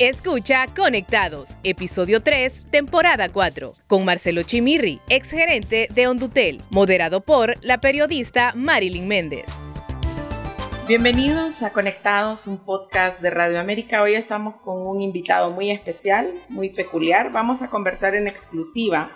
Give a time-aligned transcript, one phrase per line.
[0.00, 7.80] Escucha Conectados, episodio 3, temporada 4, con Marcelo Chimirri, exgerente de Ondutel, moderado por la
[7.80, 9.46] periodista Marilyn Méndez.
[10.86, 14.00] Bienvenidos a Conectados, un podcast de Radio América.
[14.00, 17.32] Hoy estamos con un invitado muy especial, muy peculiar.
[17.32, 19.10] Vamos a conversar en exclusiva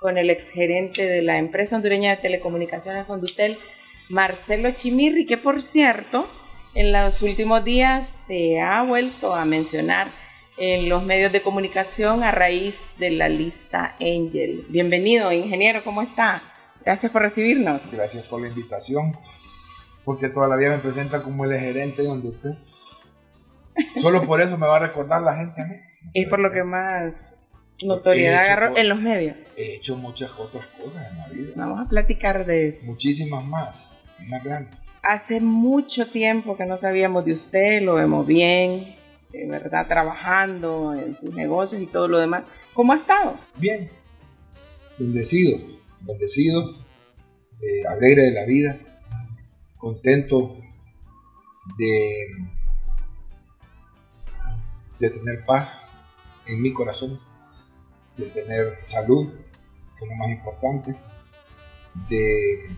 [0.00, 3.56] con el exgerente de la empresa hondureña de telecomunicaciones Ondutel,
[4.08, 6.26] Marcelo Chimirri, que por cierto,
[6.74, 10.23] en los últimos días se ha vuelto a mencionar
[10.56, 14.64] en los medios de comunicación a raíz de la lista Angel.
[14.68, 16.42] Bienvenido, ingeniero, ¿cómo está?
[16.84, 17.90] Gracias por recibirnos.
[17.90, 19.16] Gracias por la invitación,
[20.04, 22.50] porque toda la vida me presenta como el gerente de usted.
[24.00, 25.76] Solo por eso me va a recordar la gente a mí.
[26.12, 27.34] Es por lo que más
[27.82, 29.36] notoriedad agarró en los medios.
[29.56, 31.52] He hecho muchas otras cosas en la vida.
[31.56, 32.86] Vamos a platicar de eso.
[32.86, 33.96] Muchísimas más,
[34.28, 34.78] más grandes.
[35.02, 38.94] Hace mucho tiempo que no sabíamos de usted, lo vemos bien,
[39.48, 39.86] ¿verdad?
[39.86, 42.44] Trabajando en sus negocios y todo lo demás.
[42.72, 43.34] ¿Cómo ha estado?
[43.56, 43.90] Bien,
[44.98, 45.58] bendecido,
[46.00, 46.70] bendecido,
[47.60, 48.78] eh, alegre de la vida,
[49.76, 50.56] contento
[51.78, 52.30] de
[55.10, 55.86] tener paz
[56.46, 57.20] en mi corazón,
[58.16, 59.32] de tener salud,
[59.98, 60.96] que es lo más importante,
[62.08, 62.76] de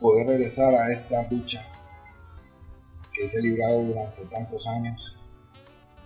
[0.00, 1.66] poder regresar a esta lucha
[3.18, 5.16] que se ha librado durante tantos años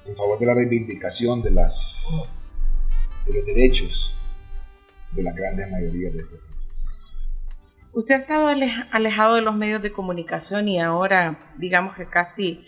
[0.05, 2.43] en favor de la reivindicación de, las,
[3.27, 4.15] de los derechos
[5.13, 6.53] de la gran mayoría de este país.
[7.93, 8.49] Usted ha estado
[8.91, 12.67] alejado de los medios de comunicación y ahora, digamos que casi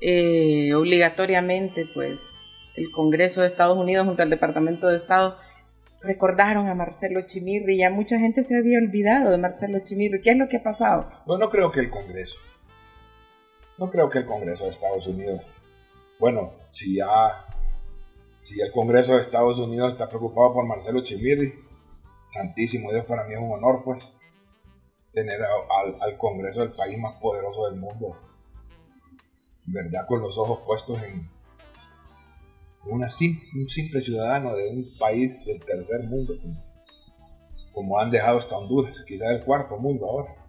[0.00, 2.38] eh, obligatoriamente, pues
[2.74, 5.36] el Congreso de Estados Unidos junto al Departamento de Estado
[6.00, 7.78] recordaron a Marcelo Chimirri.
[7.78, 10.22] Ya mucha gente se había olvidado de Marcelo Chimirri.
[10.22, 11.10] ¿Qué es lo que ha pasado?
[11.26, 12.36] Bueno, no creo que el Congreso.
[13.78, 15.40] No creo que el Congreso de Estados Unidos.
[16.20, 17.46] Bueno, si ya,
[18.40, 21.54] si el Congreso de Estados Unidos está preocupado por Marcelo Chimirri,
[22.26, 24.16] santísimo Dios, para mí es un honor, pues,
[25.12, 28.16] tener al, Congreso del país más poderoso del mundo,
[29.66, 30.06] ¿verdad?
[30.06, 31.30] Con los ojos puestos en,
[32.86, 36.34] una un simple ciudadano de un país del tercer mundo,
[37.72, 40.43] como, han dejado hasta Honduras, quizás el cuarto mundo ahora.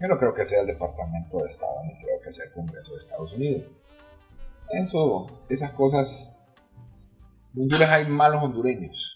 [0.00, 2.92] Yo no creo que sea el Departamento de Estado, ni creo que sea el Congreso
[2.92, 3.64] de Estados Unidos.
[4.70, 6.36] Eso, esas cosas.
[7.54, 9.14] En Honduras hay malos hondureños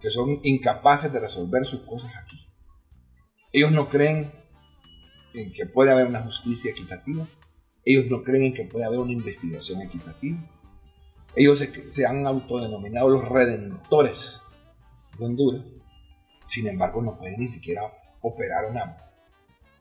[0.00, 2.48] que son incapaces de resolver sus cosas aquí.
[3.52, 4.32] Ellos no creen
[5.34, 7.28] en que puede haber una justicia equitativa.
[7.84, 10.38] Ellos no creen en que puede haber una investigación equitativa.
[11.36, 14.40] Ellos se, han autodenominado los redentores
[15.18, 15.64] de Honduras.
[16.44, 17.82] Sin embargo, no pueden ni siquiera
[18.22, 19.09] operar una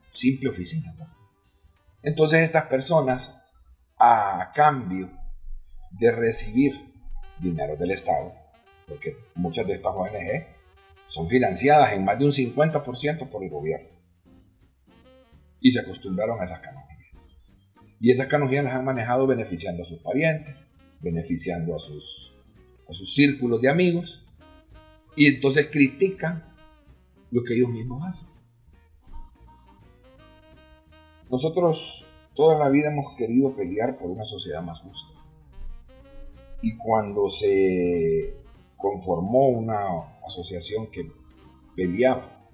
[0.09, 0.93] simple oficina.
[2.01, 3.35] Entonces estas personas,
[3.97, 5.11] a cambio
[5.91, 6.93] de recibir
[7.39, 8.33] dinero del Estado,
[8.87, 10.47] porque muchas de estas ONG
[11.07, 13.89] son financiadas en más de un 50% por el gobierno,
[15.59, 16.89] y se acostumbraron a esas canonjías.
[17.99, 20.55] Y esas canonjías las han manejado beneficiando a sus parientes,
[21.01, 22.33] beneficiando a sus,
[22.87, 24.25] a sus círculos de amigos,
[25.15, 26.55] y entonces critican
[27.31, 28.38] lo que ellos mismos hacen.
[31.29, 35.13] Nosotros toda la vida hemos querido pelear por una sociedad más justa.
[36.61, 38.35] Y cuando se
[38.75, 41.11] conformó una asociación que
[41.75, 42.49] peleaba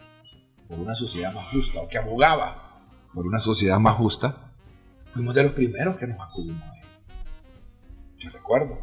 [0.68, 2.82] por una sociedad más justa o que abogaba
[3.14, 4.54] por una sociedad más justa,
[5.12, 6.88] fuimos de los primeros que nos acudimos a él.
[8.18, 8.78] Yo recuerdo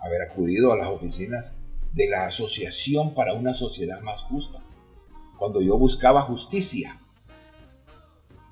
[0.00, 1.56] haber acudido a las oficinas
[1.92, 4.62] de la Asociación para una Sociedad Más Justa,
[5.38, 6.98] cuando yo buscaba justicia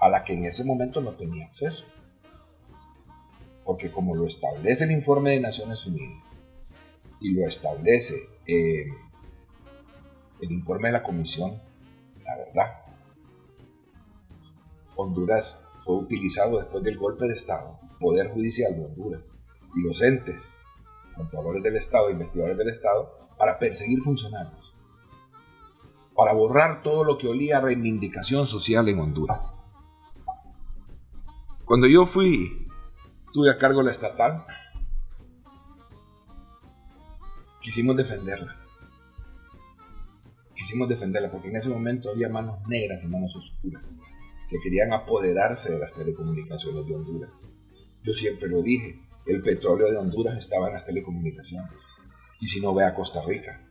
[0.04, 1.86] a la que en ese momento no tenía acceso.
[3.64, 6.38] Porque como lo establece el informe de Naciones Unidas
[7.20, 8.14] y lo establece
[8.46, 8.84] eh,
[10.42, 11.58] el informe de la Comisión,
[12.22, 12.82] la verdad,
[14.94, 19.32] Honduras fue utilizado después del golpe de Estado, Poder Judicial de Honduras
[19.74, 20.52] y los entes,
[21.16, 24.74] contadores del Estado, investigadores del Estado, para perseguir funcionarios,
[26.14, 29.53] para borrar todo lo que olía a reivindicación social en Honduras.
[31.64, 32.68] Cuando yo fui,
[33.32, 34.44] tuve a cargo la estatal,
[37.62, 38.60] quisimos defenderla.
[40.54, 43.82] Quisimos defenderla porque en ese momento había manos negras y manos oscuras
[44.50, 47.48] que querían apoderarse de las telecomunicaciones de Honduras.
[48.02, 51.80] Yo siempre lo dije, el petróleo de Honduras estaba en las telecomunicaciones.
[52.40, 53.66] Y si no ve a Costa Rica.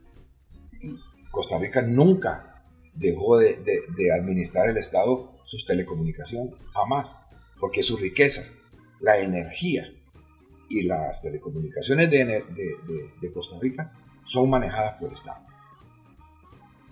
[1.30, 2.66] Costa Rica nunca
[2.96, 7.20] dejó de, de administrar el Estado sus telecomunicaciones, jamás
[7.64, 8.44] porque su riqueza,
[9.00, 9.90] la energía
[10.68, 13.94] y las telecomunicaciones de, Costa Rica
[14.26, 15.46] son manejadas por el Estado.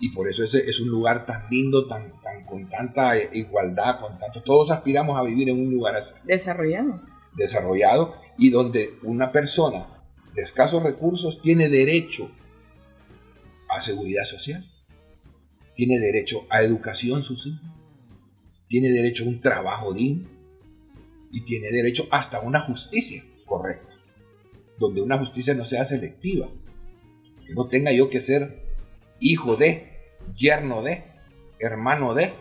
[0.00, 4.16] Y por eso ese es un lugar tan lindo, tan, tan, con tanta igualdad, con
[4.16, 4.42] tanto...
[4.42, 6.14] Todos aspiramos a vivir en un lugar así.
[6.24, 7.02] Desarrollado.
[7.36, 10.02] Desarrollado y donde una persona
[10.32, 12.30] de escasos recursos tiene derecho
[13.68, 14.64] a seguridad social,
[15.74, 17.60] tiene derecho a educación sus hijos,
[18.68, 20.31] tiene derecho a un trabajo digno
[21.32, 23.92] y tiene derecho hasta una justicia correcta,
[24.78, 26.48] donde una justicia no sea selectiva,
[27.46, 28.62] que no tenga yo que ser
[29.18, 29.90] hijo de,
[30.36, 31.04] yerno de,
[31.58, 32.32] hermano de,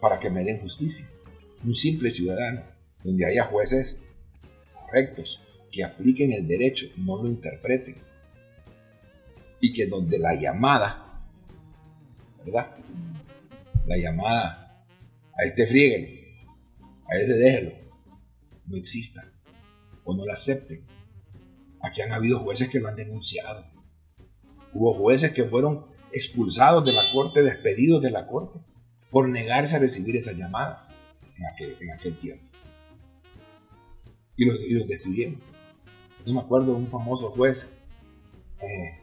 [0.00, 1.06] para que me den justicia.
[1.62, 2.62] Un simple ciudadano,
[3.02, 4.02] donde haya jueces
[4.74, 5.40] correctos,
[5.70, 7.96] que apliquen el derecho, no lo interpreten.
[9.60, 11.22] Y que donde la llamada,
[12.44, 12.76] ¿verdad?
[13.86, 14.84] La llamada
[15.36, 16.23] a este friegel,
[17.08, 17.72] a este déjelo,
[18.66, 19.22] no exista
[20.04, 20.80] o no la acepten.
[21.80, 23.64] Aquí han habido jueces que lo han denunciado.
[24.72, 28.58] Hubo jueces que fueron expulsados de la corte, despedidos de la corte,
[29.10, 30.94] por negarse a recibir esas llamadas
[31.36, 32.44] en aquel, en aquel tiempo.
[34.36, 35.40] Y los, despidieron.
[36.26, 37.70] No me acuerdo de un famoso juez,
[38.60, 39.02] eh,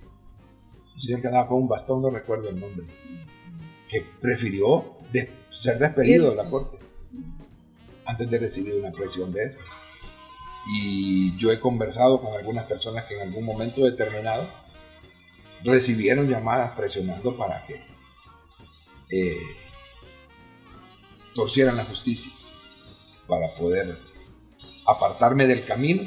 [0.95, 2.87] un señor que andaba con un bastón, no recuerdo el nombre,
[3.87, 4.97] que prefirió
[5.51, 6.80] ser despedido de la corte
[8.11, 9.59] antes de recibir una presión de esa.
[10.73, 14.45] Y yo he conversado con algunas personas que en algún momento determinado
[15.63, 17.79] recibieron llamadas presionando para que
[19.11, 19.37] eh,
[21.33, 22.31] torcieran la justicia,
[23.27, 23.87] para poder
[24.87, 26.03] apartarme del camino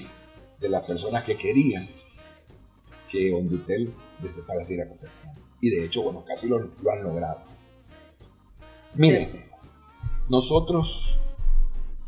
[0.60, 1.88] de las personas que querían
[3.08, 5.40] que Hondutel desapareciera completamente.
[5.60, 7.42] Y de hecho, bueno, casi lo, lo han logrado.
[8.94, 9.46] Miren,
[10.28, 11.18] nosotros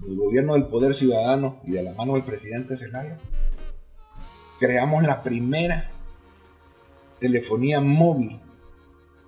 [0.04, 3.18] el gobierno del poder ciudadano y de la mano del presidente Zelaya,
[4.58, 5.90] creamos la primera
[7.20, 8.40] telefonía móvil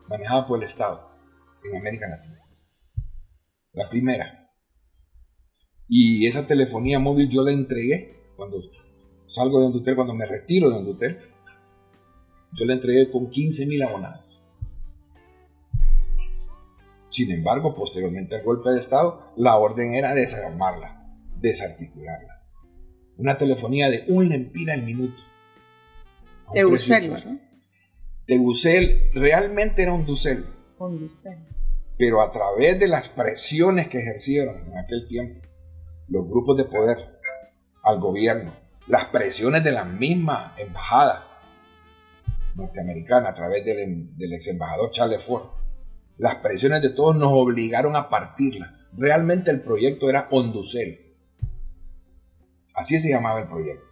[0.09, 1.11] manejada por el Estado
[1.65, 2.39] en América Latina.
[3.73, 4.51] La primera.
[5.87, 8.59] Y esa telefonía móvil yo la entregué cuando
[9.29, 11.19] salgo de Hondutel, cuando me retiro de Hondutel.
[12.53, 14.28] Yo la entregué con 15 mil abonados.
[17.11, 21.07] Sin embargo, posteriormente al golpe de Estado, la orden era desarmarla,
[21.37, 22.43] desarticularla.
[23.17, 25.21] Una telefonía de un lempira al minuto.
[26.53, 27.41] Tegucel, ¿no?
[28.27, 30.45] Tegucel realmente era un ducel.
[30.79, 31.39] Un ducel.
[31.97, 35.49] Pero a través de las presiones que ejercieron en aquel tiempo
[36.09, 37.21] los grupos de poder
[37.83, 38.55] al gobierno,
[38.87, 41.25] las presiones de la misma embajada
[42.55, 45.58] norteamericana a través del, del ex embajador Charles Ford,
[46.19, 48.75] las presiones de todos nos obligaron a partirla.
[48.93, 51.15] Realmente el proyecto era Honducel.
[52.75, 53.87] Así se llamaba el proyecto.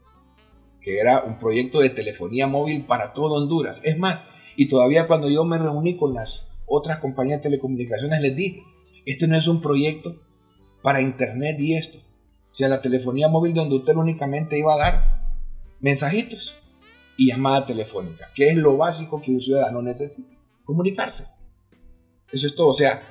[0.81, 3.81] Que era un proyecto de telefonía móvil para todo Honduras.
[3.85, 4.25] Es más,
[4.57, 8.65] y todavía cuando yo me reuní con las otras compañías de telecomunicaciones les dije,
[9.05, 10.21] este no es un proyecto
[10.83, 11.99] para internet y esto.
[12.51, 15.27] O sea, la telefonía móvil de Hondutel únicamente iba a dar
[15.81, 16.57] mensajitos
[17.17, 20.35] y llamada telefónica, que es lo básico que un ciudadano necesita,
[20.65, 21.36] comunicarse.
[22.33, 22.69] Eso es todo.
[22.69, 23.03] O sea,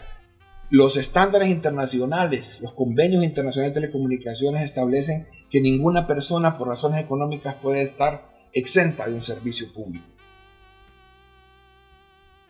[0.69, 7.55] los estándares internacionales, los convenios internacionales de telecomunicaciones establecen que ninguna persona por razones económicas
[7.61, 10.07] puede estar exenta de un servicio público.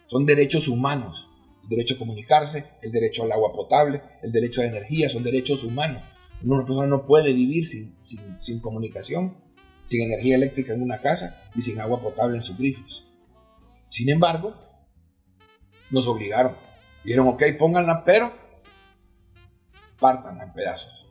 [0.07, 1.27] Son derechos humanos.
[1.63, 5.23] El derecho a comunicarse, el derecho al agua potable, el derecho a la energía, son
[5.23, 6.03] derechos humanos.
[6.43, 9.35] Una persona no puede vivir sin, sin, sin comunicación,
[9.83, 13.07] sin energía eléctrica en una casa y sin agua potable en sus grifos.
[13.87, 14.55] Sin embargo,
[15.91, 16.55] nos obligaron.
[17.03, 18.31] Dijeron, ok, pónganla, pero
[19.99, 21.05] partanla en pedazos.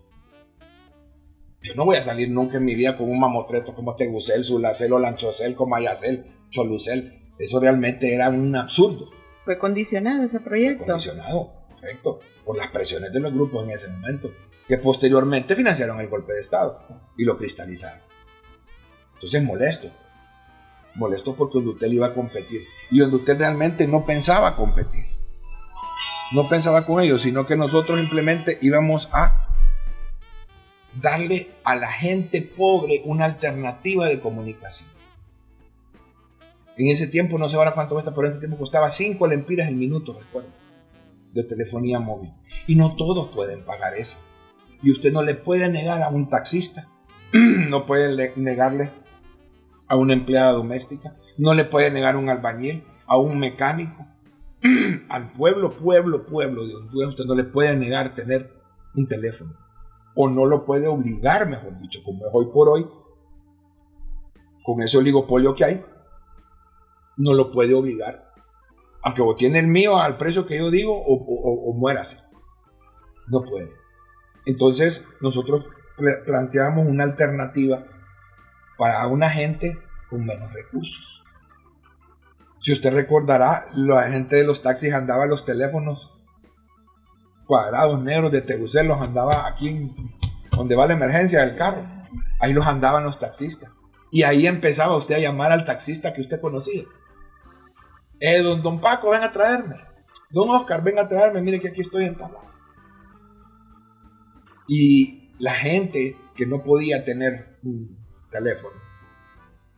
[1.62, 4.92] Yo no voy a salir nunca en mi vida con un mamotreto como Tegucel, Sulacel,
[4.92, 7.32] Olanchocel, Comayacel, Cholucel.
[7.38, 9.10] Eso realmente era un absurdo.
[9.44, 10.84] Fue condicionado ese proyecto.
[10.84, 14.30] Fue condicionado, correcto, por las presiones de los grupos en ese momento,
[14.68, 16.80] que posteriormente financiaron el golpe de Estado
[17.16, 18.00] y lo cristalizaron.
[19.14, 19.88] Entonces molesto
[20.94, 22.66] molesto porque Hondutel iba a competir.
[22.90, 25.06] Y Hondutel realmente no pensaba competir.
[26.32, 29.48] No pensaba con ellos, sino que nosotros simplemente íbamos a
[31.00, 34.88] darle a la gente pobre una alternativa de comunicación.
[36.76, 39.68] En ese tiempo, no sé ahora cuánto cuesta, pero en ese tiempo costaba 5 lempiras
[39.68, 40.50] el minuto, recuerdo,
[41.32, 42.32] de telefonía móvil.
[42.66, 44.18] Y no todos pueden pagar eso.
[44.82, 46.88] Y usted no le puede negar a un taxista,
[47.32, 48.90] no puede negarle
[49.88, 54.06] a una empleada doméstica, no le puede negar un albañil, a un mecánico,
[55.08, 58.52] al pueblo, pueblo, pueblo de Honduras, usted no le puede negar tener
[58.94, 59.54] un teléfono.
[60.14, 62.86] O no lo puede obligar, mejor dicho, como es hoy por hoy,
[64.62, 65.84] con ese oligopolio que hay,
[67.16, 68.32] no lo puede obligar.
[69.02, 72.22] Aunque vos tiene el mío al precio que yo digo o, o muérase.
[73.28, 73.70] No puede.
[74.46, 75.66] Entonces nosotros
[76.26, 77.86] planteamos una alternativa
[78.76, 79.78] para una gente
[80.08, 81.24] con menos recursos.
[82.60, 86.12] Si usted recordará, la gente de los taxis andaba los teléfonos
[87.46, 89.94] cuadrados negros de Tegucel, los andaba aquí
[90.56, 91.86] donde va la emergencia del carro.
[92.40, 93.72] Ahí los andaban los taxistas.
[94.10, 96.84] Y ahí empezaba usted a llamar al taxista que usted conocía.
[98.20, 99.76] Eh, don, don Paco, ven a traerme.
[100.30, 101.42] Don Oscar, ven a traerme.
[101.42, 102.38] Mire que aquí estoy en Tabla.
[104.66, 107.58] Y la gente que no podía tener
[108.34, 108.76] teléfono,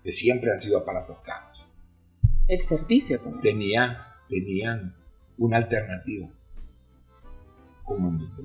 [0.02, 1.46] que siempre han sido aparatos caros,
[2.48, 3.42] el servicio también.
[3.42, 4.96] Tenía, tenían
[5.38, 6.28] una alternativa.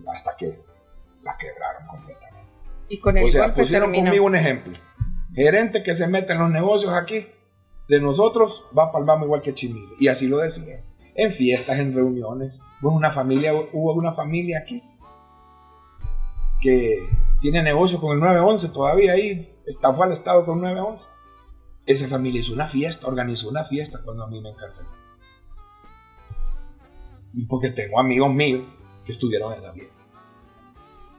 [0.07, 0.59] hasta que
[1.23, 2.61] la quebraron completamente.
[2.89, 4.73] Y con el o sea, pusieron conmigo un ejemplo.
[5.33, 7.27] Gerente que se mete en los negocios aquí,
[7.87, 9.93] de nosotros, va el vamos igual que Chimile.
[9.99, 10.83] Y así lo decía.
[11.15, 12.59] En fiestas, en reuniones.
[12.81, 14.83] Hubo una familia, hubo una familia aquí
[16.61, 16.97] que
[17.39, 19.47] tiene negocios con el 911 todavía ahí.
[19.65, 21.21] Está fue al estado con el 911
[21.85, 24.89] esa familia hizo una fiesta, organizó una fiesta cuando a mí me encarcelé.
[27.47, 28.65] Porque tengo amigos míos
[29.05, 30.03] que estuvieron en la fiesta.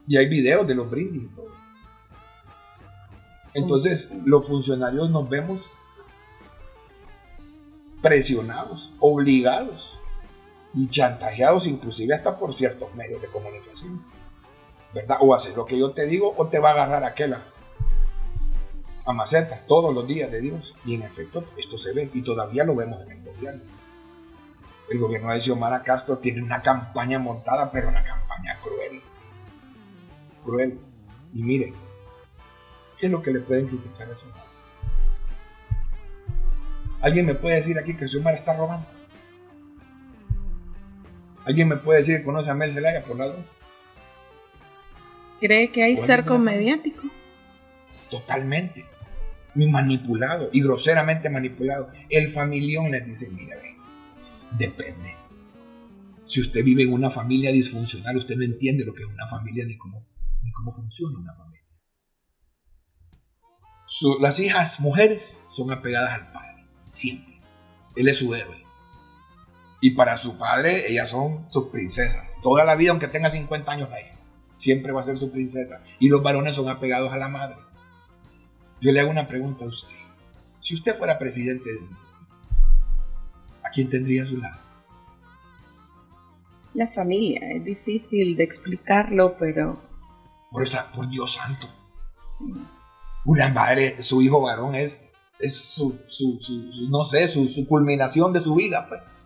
[0.06, 1.50] Y hay videos de los brindis y todo.
[3.54, 5.70] Entonces, los funcionarios nos vemos
[8.00, 9.98] presionados, obligados
[10.74, 14.04] y chantajeados inclusive hasta por ciertos medios de comunicación.
[14.94, 15.18] ¿Verdad?
[15.20, 17.42] O hacer lo que yo te digo o te va a agarrar aquella
[19.04, 20.74] a todos los días de Dios.
[20.84, 23.62] Y en efecto, esto se ve y todavía lo vemos en el gobierno.
[24.90, 29.00] El gobierno de Xiomara Castro tiene una campaña montada, pero una campaña cruel.
[30.44, 30.78] Cruel.
[31.32, 31.74] Y miren,
[32.98, 34.44] ¿qué es lo que le pueden criticar a Xiomara?
[37.00, 38.86] ¿Alguien me puede decir aquí que Xiomara está robando?
[41.44, 43.36] ¿Alguien me puede decir que conoce a Mel Zelaya por lado?
[45.42, 47.02] ¿Cree que hay cerco mediático?
[48.08, 48.84] Totalmente
[49.56, 51.88] manipulado y groseramente manipulado.
[52.08, 53.76] El familión les dice, mire,
[54.56, 55.16] depende.
[56.26, 59.64] Si usted vive en una familia disfuncional, usted no entiende lo que es una familia
[59.66, 60.06] ni cómo,
[60.44, 61.66] ni cómo funciona una familia.
[64.20, 67.34] las hijas mujeres son apegadas al padre, siempre.
[67.96, 68.62] Él es su héroe.
[69.80, 72.38] Y para su padre, ellas son sus princesas.
[72.44, 73.98] Toda la vida, aunque tenga 50 años la
[74.54, 75.82] siempre va a ser su princesa.
[75.98, 77.56] Y los varones son apegados a la madre.
[78.80, 79.94] Yo le hago una pregunta a usted.
[80.60, 81.80] Si usted fuera presidente de
[83.64, 84.60] ¿a quién tendría a su lado?
[86.74, 89.80] La familia, es difícil de explicarlo, pero...
[90.50, 91.68] Por, esa, por Dios santo.
[92.26, 92.44] Sí.
[93.24, 96.38] Una madre, su hijo varón es, es su, su,
[96.88, 99.16] no sé, su, su, culminación de su vida, pues.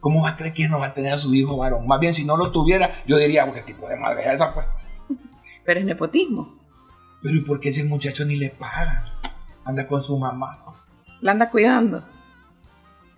[0.00, 1.86] ¿Cómo va a creer que no va a tener a su hijo varón?
[1.86, 4.66] Más bien, si no lo tuviera, yo diría, ¿qué tipo de madre es esa, pues?
[5.64, 6.56] Pero es nepotismo.
[7.22, 9.04] Pero ¿y por qué ese muchacho ni le paga?
[9.64, 10.64] Anda con su mamá.
[11.20, 12.04] La anda cuidando.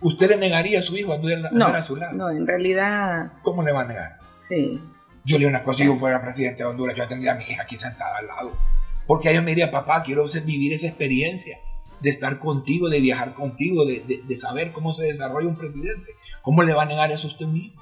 [0.01, 2.17] ¿Usted le negaría a su hijo andar no, a su lado?
[2.17, 3.33] No, en realidad.
[3.43, 4.19] ¿Cómo le va a negar?
[4.33, 4.81] Sí.
[5.23, 7.61] Yo le una cosa, si yo fuera presidente de Honduras, yo tendría a mi hija
[7.61, 8.57] aquí sentada al lado.
[9.05, 11.59] Porque ella me diría, papá, quiero vivir esa experiencia
[12.01, 16.11] de estar contigo, de viajar contigo, de, de, saber cómo se desarrolla un presidente.
[16.41, 17.81] ¿Cómo le va a negar eso a usted mismo?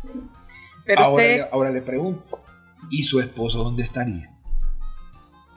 [0.00, 0.08] Sí.
[0.84, 1.36] Pero ahora, usted...
[1.36, 2.40] le, ahora le pregunto,
[2.90, 4.38] ¿y su esposo dónde estaría?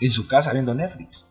[0.01, 1.27] en su casa viendo Netflix.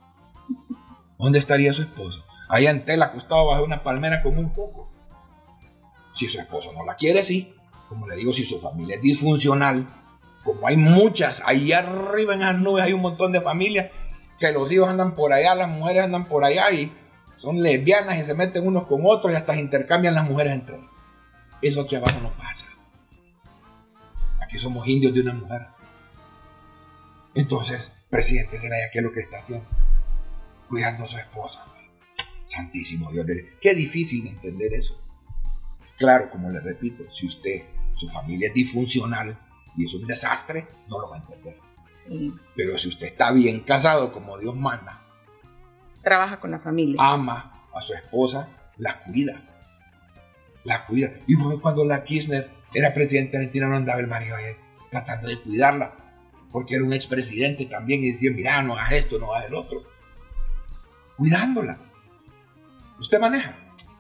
[1.19, 2.25] ¿Dónde estaría su esposo?
[2.49, 4.91] Ahí en tela acostado bajo una palmera con un poco.
[6.15, 7.53] Si su esposo no la quiere, sí.
[7.89, 9.87] Como le digo, si su familia es disfuncional,
[10.45, 13.91] como hay muchas, ahí arriba en las nubes hay un montón de familias
[14.41, 16.91] que los hijos andan por allá, las mujeres andan por allá y
[17.37, 20.91] son lesbianas y se meten unos con otros y hasta intercambian las mujeres entre ellos.
[21.63, 22.67] Eso aquí abajo no pasa.
[24.43, 25.67] Aquí somos indios de una mujer.
[27.35, 29.69] Entonces, presidente Zelaya, ¿qué es lo que está haciendo?
[30.69, 31.65] Cuidando a su esposa.
[32.47, 33.27] Santísimo Dios.
[33.61, 34.99] Qué difícil de entender eso.
[35.99, 37.63] Claro, como le repito, si usted,
[37.95, 39.39] su familia es disfuncional
[39.77, 41.70] y es un desastre, no lo va a entender.
[41.91, 42.33] Sí.
[42.55, 45.03] Pero si usted está bien casado, como Dios manda,
[46.03, 49.43] trabaja con la familia, ama a su esposa, la cuida.
[50.65, 51.13] La cuida.
[51.27, 54.55] Y cuando la Kirchner era presidente de Argentina, no andaba el marido ahí
[54.91, 56.01] tratando de cuidarla
[56.53, 59.85] porque era un expresidente también y decía, mira, no hagas esto, no hagas el otro.
[61.17, 61.79] Cuidándola.
[62.99, 63.57] Usted maneja.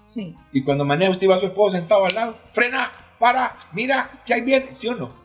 [0.07, 0.37] Sí.
[0.53, 4.35] Y cuando maneja usted va a su esposo sentado al lado, frena, para, mira, que
[4.35, 5.20] hay bien, ¿sí o no?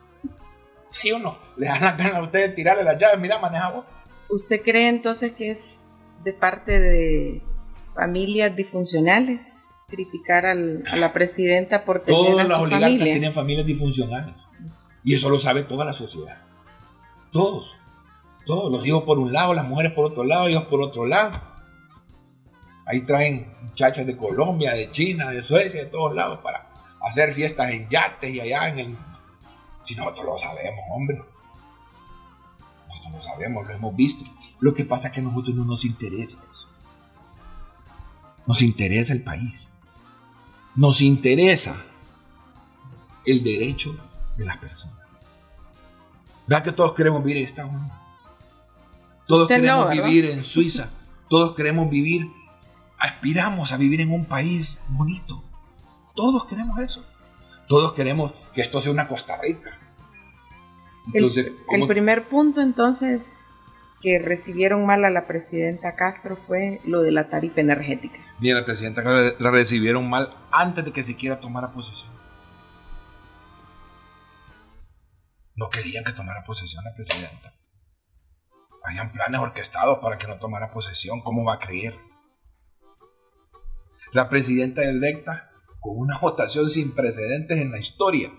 [0.89, 1.38] ¿Sí o no?
[1.58, 3.86] Le dan la gana a ustedes de tirarle las llaves, mira, maneja vos.
[4.30, 5.89] ¿Usted cree entonces que es
[6.24, 7.42] de parte de
[7.94, 13.13] familias disfuncionales criticar al, a la presidenta por tener Todas a las su oligarcas familia?
[13.13, 14.48] tienen familias disfuncionales.
[15.04, 16.42] Y eso lo sabe toda la sociedad.
[17.32, 17.77] Todos.
[18.46, 18.72] Todos.
[18.72, 21.39] Los hijos por un lado, las mujeres por otro lado, hijos por otro lado.
[22.88, 26.70] Ahí traen muchachas de Colombia, de China, de Suecia, de todos lados para
[27.01, 28.98] hacer fiestas en yates y allá en el...
[29.86, 31.22] Si nosotros lo sabemos, hombre.
[32.88, 34.24] Nosotros lo sabemos, lo hemos visto.
[34.60, 36.70] Lo que pasa es que a nosotros no nos interesa eso.
[38.46, 39.72] Nos interesa el país.
[40.75, 41.75] Nos interesa
[43.25, 43.98] el derecho
[44.38, 44.96] de las personas.
[46.48, 47.98] Vean que todos queremos vivir en Estados Unidos.
[49.27, 50.89] Todos Usted queremos vivir en Suiza.
[51.30, 52.32] Todos queremos vivir,
[53.00, 55.44] aspiramos a vivir en un país bonito.
[56.13, 57.04] Todos queremos eso.
[57.68, 59.78] Todos queremos que esto sea una Costa Rica.
[61.14, 63.52] El- Entonces, el, ¿cómo- primer punto entonces
[64.02, 68.20] que recibieron mal a la presidenta Castro fue lo de la tarifa energética.
[68.40, 72.12] Mira, la presidenta la la recibieron mal antes de que siquiera tomara posesión.
[75.56, 77.54] No querían que tomara posesión la presidenta.
[78.84, 81.22] Habían planes orquestados para que no tomara posesión.
[81.22, 81.98] ¿Cómo va a creer?
[84.12, 85.50] La presidenta electa
[85.86, 88.34] con una votación sin precedentes en la historia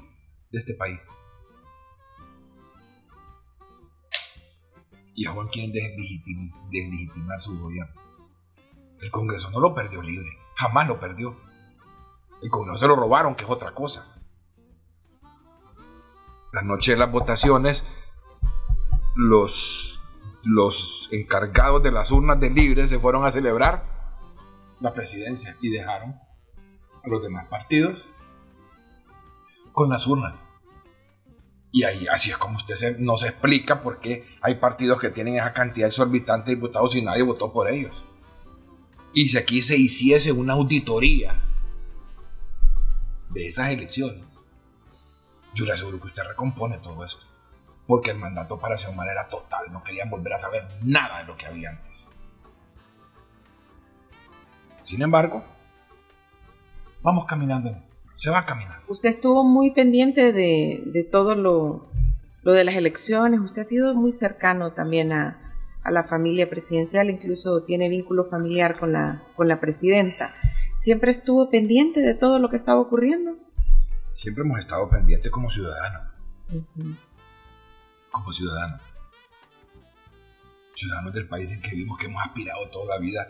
[0.51, 0.99] de este país.
[5.15, 8.03] Y aún quieren deslegitim- deslegitimar su gobierno.
[9.01, 11.37] El Congreso no lo perdió libre, jamás lo perdió.
[12.43, 14.21] El Congreso se lo robaron, que es otra cosa.
[16.53, 17.85] La noche de las votaciones,
[19.15, 20.03] los,
[20.43, 24.19] los encargados de las urnas de libre se fueron a celebrar
[24.81, 26.26] la presidencia y dejaron
[27.07, 28.09] los demás partidos
[29.73, 30.35] con las urnas.
[31.73, 35.37] Y ahí así es como usted se, nos explica por qué hay partidos que tienen
[35.37, 38.05] esa cantidad exorbitante de diputados y nadie votó por ellos
[39.17, 41.41] y si aquí se hiciese una auditoría
[43.31, 44.27] de esas elecciones,
[45.55, 47.27] yo le aseguro que usted recompone todo esto.
[47.87, 51.35] Porque el mandato para Xiomara era total, no querían volver a saber nada de lo
[51.39, 52.11] que había antes.
[54.83, 55.43] Sin embargo,
[57.07, 57.71] vamos caminando,
[58.17, 58.83] se va caminando.
[58.89, 61.89] Usted estuvo muy pendiente de, de todo lo,
[62.43, 67.09] lo de las elecciones, usted ha sido muy cercano también a, a la familia presidencial,
[67.09, 70.35] incluso tiene vínculo familiar con la, con la presidenta.
[70.75, 73.37] ¿Siempre estuvo pendiente de todo lo que estaba ocurriendo?
[74.13, 76.13] Siempre hemos estado pendientes como ciudadanos,
[78.11, 78.81] como ciudadanos.
[80.75, 83.29] Ciudadanos del país en que vivimos, que hemos aspirado toda la vida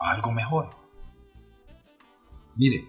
[0.00, 0.70] a algo mejor.
[2.54, 2.86] Mire,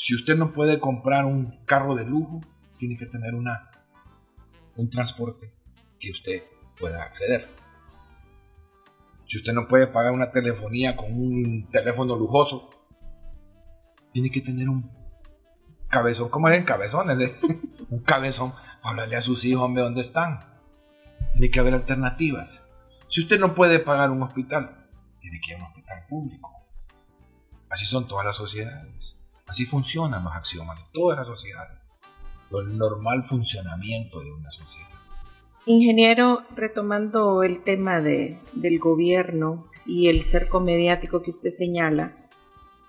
[0.00, 2.40] si usted no puede comprar un carro de lujo,
[2.78, 3.70] tiene que tener una,
[4.76, 5.52] un transporte
[5.98, 6.42] que usted
[6.78, 7.46] pueda acceder.
[9.26, 12.70] Si usted no puede pagar una telefonía con un teléfono lujoso,
[14.10, 14.90] tiene que tener un
[15.88, 17.42] cabezón, ¿cómo eran cabezones?
[17.90, 20.62] un cabezón para hablarle a sus hijos, hombre, ¿dónde están?
[21.32, 22.66] Tiene que haber alternativas.
[23.08, 24.88] Si usted no puede pagar un hospital,
[25.20, 26.50] tiene que ir a un hospital público.
[27.68, 29.19] Así son todas las sociedades.
[29.50, 31.76] Así funcionan los axiomas de todas las sociedades.
[32.52, 34.88] El normal funcionamiento de una sociedad.
[35.66, 42.16] Ingeniero, retomando el tema de, del gobierno y el cerco mediático que usted señala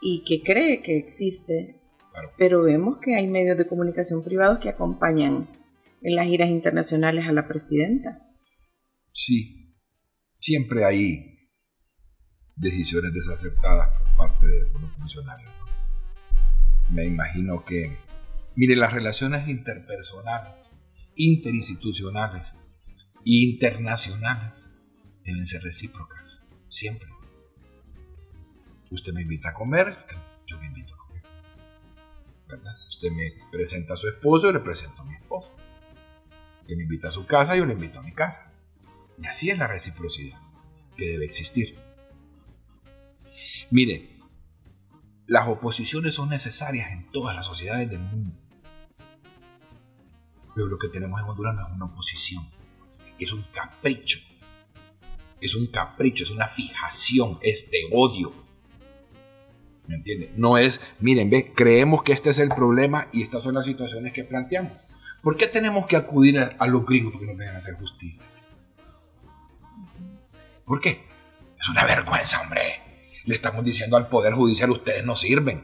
[0.01, 2.29] y que cree que existe, Claro.
[2.37, 5.47] pero vemos que hay medios de comunicación privados que acompañan
[6.03, 8.19] en las giras internacionales a la presidenta.
[9.11, 9.75] Sí,
[10.39, 11.49] siempre hay
[12.55, 15.51] decisiones desacertadas por parte de los funcionarios.
[16.91, 17.97] Me imagino que,
[18.55, 20.73] mire, las relaciones interpersonales,
[21.15, 22.53] interinstitucionales
[23.25, 24.69] e internacionales
[25.23, 27.07] deben ser recíprocas, siempre.
[28.91, 29.95] Usted me invita a comer,
[30.45, 31.23] yo me invito a comer.
[32.49, 32.73] ¿verdad?
[32.89, 35.53] Usted me presenta a su esposo, yo le presento a mi esposa.
[36.61, 38.51] Usted me invita a su casa, yo le invito a mi casa.
[39.17, 40.39] Y así es la reciprocidad
[40.97, 41.79] que debe existir.
[43.69, 44.10] Mire,
[45.31, 48.35] las oposiciones son necesarias en todas las sociedades del mundo.
[50.53, 52.49] Pero lo que tenemos en Honduras no es una oposición,
[53.17, 54.19] es un capricho.
[55.39, 58.33] Es un capricho, es una fijación, es de odio.
[59.87, 60.33] ¿Me entiende?
[60.35, 64.11] No es, miren, ve, creemos que este es el problema y estas son las situaciones
[64.11, 64.73] que planteamos.
[65.21, 68.25] ¿Por qué tenemos que acudir a, los gringos porque nos vengan a hacer justicia?
[70.65, 71.07] ¿Por qué?
[71.57, 72.90] Es una vergüenza, hombre.
[73.25, 75.63] Le estamos diciendo al Poder Judicial, ustedes no sirven.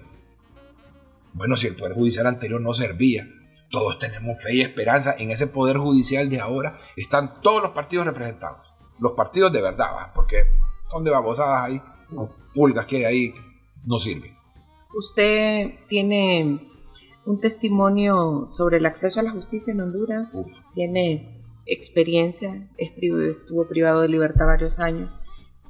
[1.34, 3.28] Bueno, si el Poder Judicial anterior no servía,
[3.70, 6.78] todos tenemos fe y esperanza en ese poder judicial de ahora.
[6.96, 8.66] Están todos los partidos representados.
[9.00, 10.12] Los partidos de verdad, ¿va?
[10.14, 10.38] porque
[10.92, 11.82] son de babosadas ahí,
[12.54, 13.34] pulgas que hay ahí,
[13.86, 14.36] no sirven.
[14.98, 16.72] Usted tiene
[17.26, 20.34] un testimonio sobre el acceso a la justicia en Honduras.
[20.74, 25.18] Tiene experiencia, estuvo privado de libertad varios años.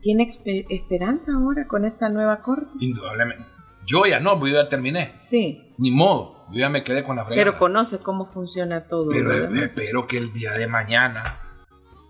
[0.02, 0.30] ¿Tiene
[0.70, 2.72] esperanza ahora con esta nueva corte?
[2.80, 3.46] Indudablemente.
[3.86, 5.16] Yo ya no, yo ya terminé.
[5.20, 5.74] Sí.
[5.78, 7.46] Ni modo, yo ya me quedé con la fregada.
[7.46, 9.10] Pero conoce cómo funciona todo.
[9.10, 11.42] Pero espero que el día de mañana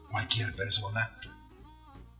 [0.10, 1.17] cualquier persona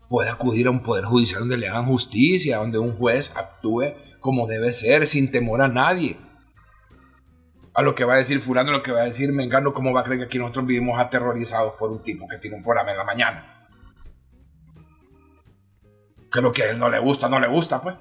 [0.08, 4.48] pueda acudir a un poder judicial donde le hagan justicia, donde un juez actúe como
[4.48, 6.18] debe ser, sin temor a nadie
[7.78, 10.02] a lo que va a decir fulano, lo que va a decir Mengano, cómo va
[10.02, 12.98] a creer que aquí nosotros vivimos aterrorizados por un tipo que tiene un programa en
[12.98, 13.57] la mañana.
[16.38, 17.96] Que lo que a él no le gusta, no le gusta, pues.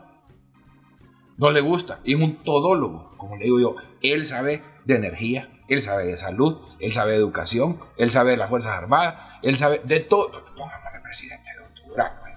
[1.39, 2.01] No le gusta.
[2.05, 3.77] Y es un todólogo, como le digo yo.
[4.03, 8.37] Él sabe de energía, él sabe de salud, él sabe de educación, él sabe de
[8.37, 10.45] las Fuerzas Armadas, él sabe de todo.
[10.55, 12.35] Póngame presidente de Honduras, pues.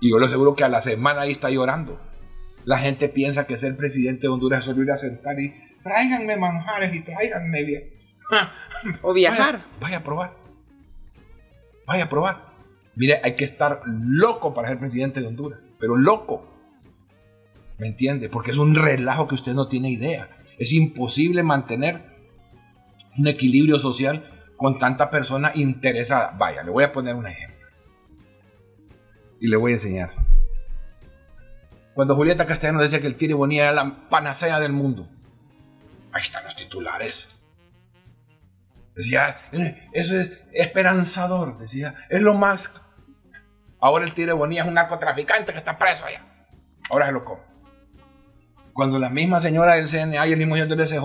[0.00, 2.00] Y yo lo aseguro que a la semana ahí está llorando.
[2.64, 6.36] La gente piensa que ser presidente de Honduras es solo ir a sentar y tráiganme
[6.36, 7.84] manjares y tráiganme bien.
[9.02, 9.66] O viajar.
[9.78, 10.34] Vaya, a probar.
[11.86, 12.51] Vaya a probar.
[12.94, 15.60] Mire, hay que estar loco para ser presidente de Honduras.
[15.78, 16.48] Pero loco.
[17.78, 18.28] ¿Me entiende?
[18.28, 20.28] Porque es un relajo que usted no tiene idea.
[20.58, 22.12] Es imposible mantener
[23.18, 24.24] un equilibrio social
[24.56, 26.36] con tanta persona interesada.
[26.38, 27.66] Vaya, le voy a poner un ejemplo.
[29.40, 30.10] Y le voy a enseñar.
[31.94, 35.08] Cuando Julieta Castellano decía que el Tire Bonilla era la panacea del mundo.
[36.12, 37.40] Ahí están los titulares.
[38.94, 39.38] Decía,
[39.92, 42.81] eso es esperanzador, decía, es lo más...
[43.82, 46.24] Ahora el Tire Bonilla es un narcotraficante que está preso allá.
[46.88, 47.42] Ahora se lo come.
[48.72, 51.02] Cuando la misma señora del CNA y el mismo señor del SJ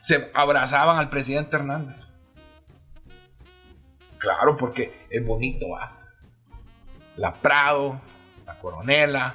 [0.00, 2.14] se abrazaban al presidente Hernández.
[4.16, 6.00] Claro, porque es bonito, ¿va?
[7.16, 8.00] La Prado,
[8.46, 9.34] la Coronela,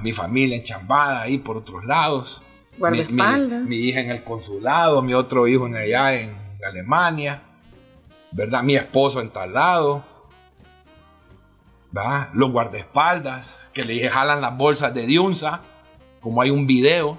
[0.00, 2.40] mi familia enchambada ahí por otros lados.
[2.78, 3.04] Mi,
[3.66, 7.42] mi, hija en el consulado, mi otro hijo en allá en Alemania,
[8.30, 8.62] ¿verdad?
[8.62, 10.04] Mi esposo en tal lado,
[12.34, 15.62] Los guardaespaldas que le jalan las bolsas de Diunza,
[16.20, 17.18] como hay un video,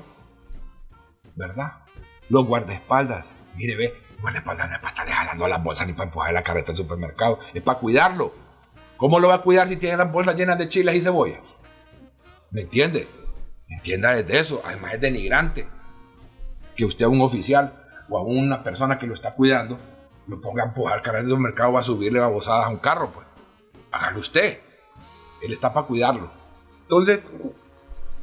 [1.35, 1.83] ¿verdad?
[2.29, 6.33] Los guardaespaldas, mire, ve, guardaespaldas no es para estarle jalando las bolsas ni para empujar
[6.33, 8.33] la carreta del supermercado, es para cuidarlo.
[8.97, 11.55] ¿Cómo lo va a cuidar si tiene las bolsas llenas de chiles y cebollas?
[12.51, 13.07] ¿Me entiende?
[13.69, 14.61] Entienda desde eso.
[14.65, 15.67] Además es denigrante
[16.75, 17.73] que usted a un oficial
[18.09, 19.79] o a una persona que lo está cuidando
[20.29, 23.09] lo ponga a empujar carreras de un mercado va a subirle babosadas a un carro.
[23.11, 23.25] Pues.
[23.91, 24.61] Hágalo usted.
[25.41, 26.31] Él está para cuidarlo.
[26.81, 27.21] Entonces,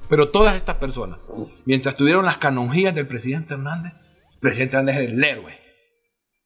[0.09, 1.19] pero todas estas personas,
[1.65, 3.93] mientras tuvieron las canonjías del presidente Hernández,
[4.33, 5.59] el presidente Hernández es el héroe.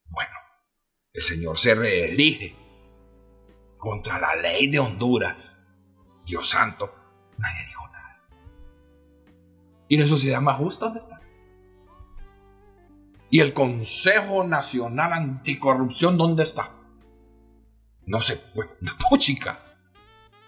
[0.08, 0.34] Bueno,
[1.12, 2.56] el señor se reelige
[3.76, 5.58] contra la ley de Honduras.
[6.24, 6.94] Dios santo,
[7.40, 8.20] Nadie dijo nada.
[9.88, 11.20] ¿Y la sociedad más justa dónde está?
[13.30, 16.70] ¿Y el Consejo Nacional Anticorrupción dónde está?
[18.10, 18.68] No se pues,
[19.18, 19.60] chica.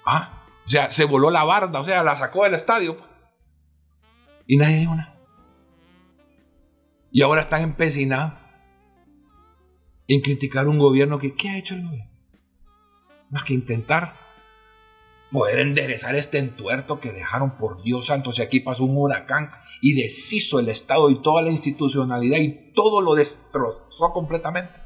[0.04, 0.42] ¿Ah?
[0.66, 2.96] O sea, se voló la barda, o sea, la sacó del estadio.
[4.48, 5.16] Y nadie dijo nada.
[7.12, 8.32] Y ahora están empecinados
[10.08, 12.10] en criticar un gobierno que, ¿qué ha hecho el gobierno?
[13.30, 14.16] Más que intentar
[15.30, 18.32] poder enderezar este entuerto que dejaron por Dios santo.
[18.32, 23.00] Si aquí pasó un huracán y deshizo el Estado y toda la institucionalidad y todo
[23.00, 24.81] lo destrozó completamente.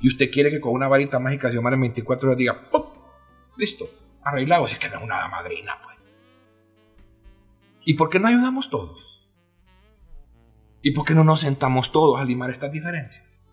[0.00, 2.84] Y usted quiere que con una varita mágica se en 24 horas diga, ¡pum!
[3.56, 3.88] Listo,
[4.22, 4.66] arreglado.
[4.66, 5.96] es que no es una madrina, pues.
[7.84, 9.28] ¿Y por qué no ayudamos todos?
[10.82, 13.44] ¿Y por qué no nos sentamos todos a limar estas diferencias?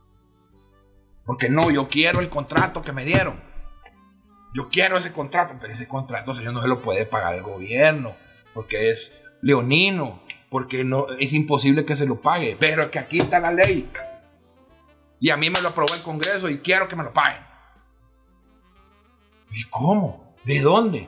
[1.25, 3.53] Porque no, yo quiero el contrato que me dieron
[4.53, 8.15] yo quiero ese contrato, pero ese contrato señor no se lo puede pagar el gobierno,
[8.53, 13.39] porque es leonino, porque no, es imposible que se lo pague, pero que aquí está
[13.39, 13.89] la ley.
[15.23, 17.41] Y a mí me lo aprobó el Congreso y quiero que me lo paguen.
[19.51, 20.35] ¿Y cómo?
[20.43, 21.07] ¿De dónde?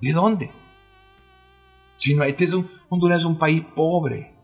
[0.00, 0.50] ¿De dónde?
[1.98, 4.34] Si no, este es un, Honduras es un país pobre.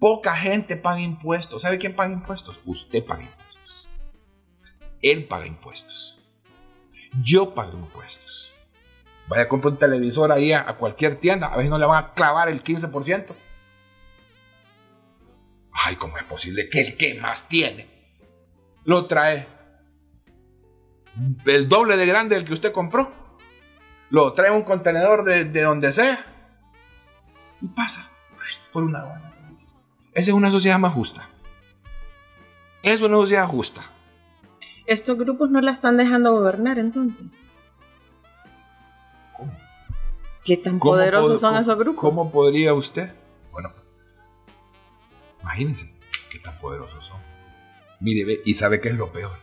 [0.00, 1.62] Poca gente paga impuestos.
[1.62, 2.58] ¿Sabe quién paga impuestos?
[2.64, 3.88] Usted paga impuestos.
[5.00, 6.18] Él paga impuestos.
[7.22, 8.52] Yo pago impuestos.
[9.28, 12.14] Vaya a comprar un televisor ahí a, cualquier tienda, a si no le van a
[12.14, 13.32] clavar el 15%.
[15.84, 17.88] Ay, ¿cómo es posible que el que más tiene
[18.84, 19.46] lo trae
[21.46, 23.12] el doble de grande del que usted compró?
[24.10, 26.24] Lo trae un contenedor de, de donde sea
[27.60, 28.08] y pasa.
[28.72, 29.02] por una
[29.48, 29.74] feliz.
[30.14, 31.28] Esa es una sociedad más justa.
[32.82, 33.82] Es una sociedad justa.
[34.86, 37.26] Estos grupos no la están dejando gobernar entonces.
[39.36, 39.52] ¿Cómo?
[40.44, 42.00] ¿Qué tan ¿Cómo poderosos pod- son esos grupos?
[42.02, 43.12] ¿Cómo podría usted?
[45.42, 45.92] Imagínense
[46.30, 47.20] qué tan poderosos son.
[48.00, 49.38] Mire, ve, y sabe qué es lo peor.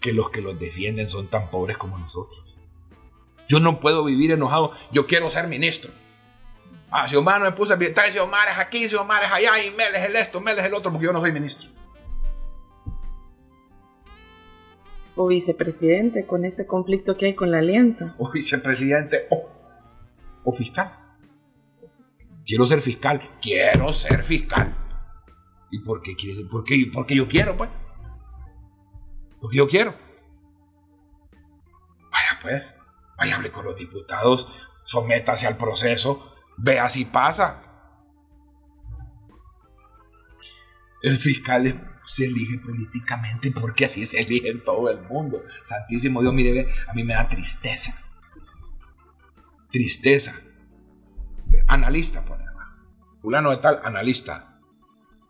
[0.00, 2.44] Que los que los defienden son tan pobres como nosotros.
[3.48, 4.72] Yo no puedo vivir enojado.
[4.92, 5.92] Yo quiero ser ministro.
[6.90, 9.62] Ah, si Omar no me puso bien, si Omar es aquí, si Omar es allá,
[9.64, 11.68] y Mel es el esto, Mel es el otro, porque yo no soy ministro.
[15.16, 18.14] O vicepresidente con ese conflicto que hay con la alianza.
[18.18, 19.48] o vicepresidente o,
[20.44, 21.03] o fiscal.
[22.46, 24.74] Quiero ser fiscal, quiero ser fiscal.
[25.70, 26.44] ¿Y por qué quieres?
[26.50, 26.90] ¿Por qué?
[26.92, 27.70] Porque yo quiero, pues.
[29.40, 29.94] Porque yo quiero.
[32.10, 32.76] Vaya, pues.
[33.16, 34.46] Vaya, hable con los diputados,
[34.84, 37.62] sométase al proceso, vea si pasa.
[41.02, 45.42] El fiscal se elige políticamente porque así se elige en todo el mundo.
[45.64, 47.98] Santísimo Dios, mire, a mí me da tristeza.
[49.70, 50.34] Tristeza.
[51.68, 52.64] Analista, ejemplo.
[53.22, 54.60] Fulano de tal, analista,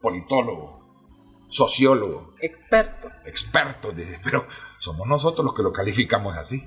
[0.00, 3.08] politólogo, sociólogo, Experto.
[3.24, 4.46] experto, de- pero
[4.78, 6.62] somos nosotros los que lo calificamos así.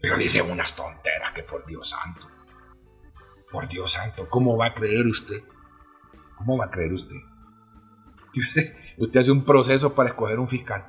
[0.00, 2.28] Pero dice unas tonteras que por Dios santo.
[3.50, 5.42] Por Dios santo, ¿cómo va a creer usted?
[6.36, 7.16] ¿Cómo va a creer usted?
[8.32, 10.86] Que Usted, usted hace un proceso para escoger un fiscal.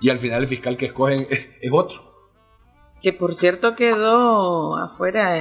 [0.00, 2.02] Y al final el fiscal que escogen es, es otro.
[3.02, 5.36] Que por cierto quedó afuera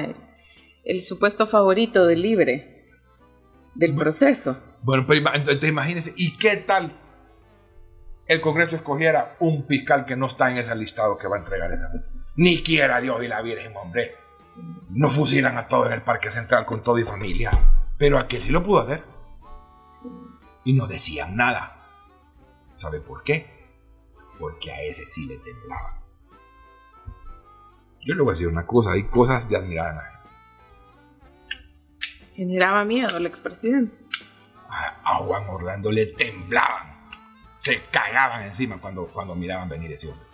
[0.86, 2.86] el, supuesto favorito del libre
[3.74, 4.58] del proceso.
[4.82, 6.98] Bueno, pero entonces imagínense, ¿y qué tal
[8.28, 11.71] el Congreso escogiera un fiscal que no está en ese listado que va a entregar
[11.71, 11.91] esa?
[12.36, 14.15] Ni quiera Dios y la Virgen, hombre.
[14.89, 17.52] No fusilan a todos en el Parque Central con todo y familia.
[17.98, 19.04] Pero aquel sí lo pudo hacer.
[20.63, 21.78] Y no decían nada.
[22.76, 23.67] ¿Sabe por qué?
[24.39, 26.02] Porque a ese sí le temblaba.
[28.02, 30.14] Yo le voy a decir una cosa, hay cosas de admirar en la gente.
[32.36, 33.98] Generaba miedo el expresidente.
[34.69, 37.08] a, a Juan Orlando le temblaban,
[37.58, 40.26] se cagaban encima cuando, cuando miraban venir ese hombre.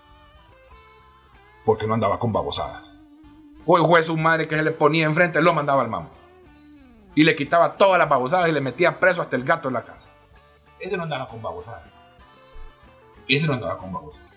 [1.65, 2.91] Porque no andaba con babosadas.
[3.67, 6.11] El juez su madre que se le ponía enfrente lo mandaba al mambo.
[7.13, 9.85] Y le quitaba todas las babosadas y le metía preso hasta el gato en la
[9.85, 10.09] casa.
[10.79, 12.01] Ese no andaba con babosadas.
[13.27, 14.31] Ese no andaba con babosadas.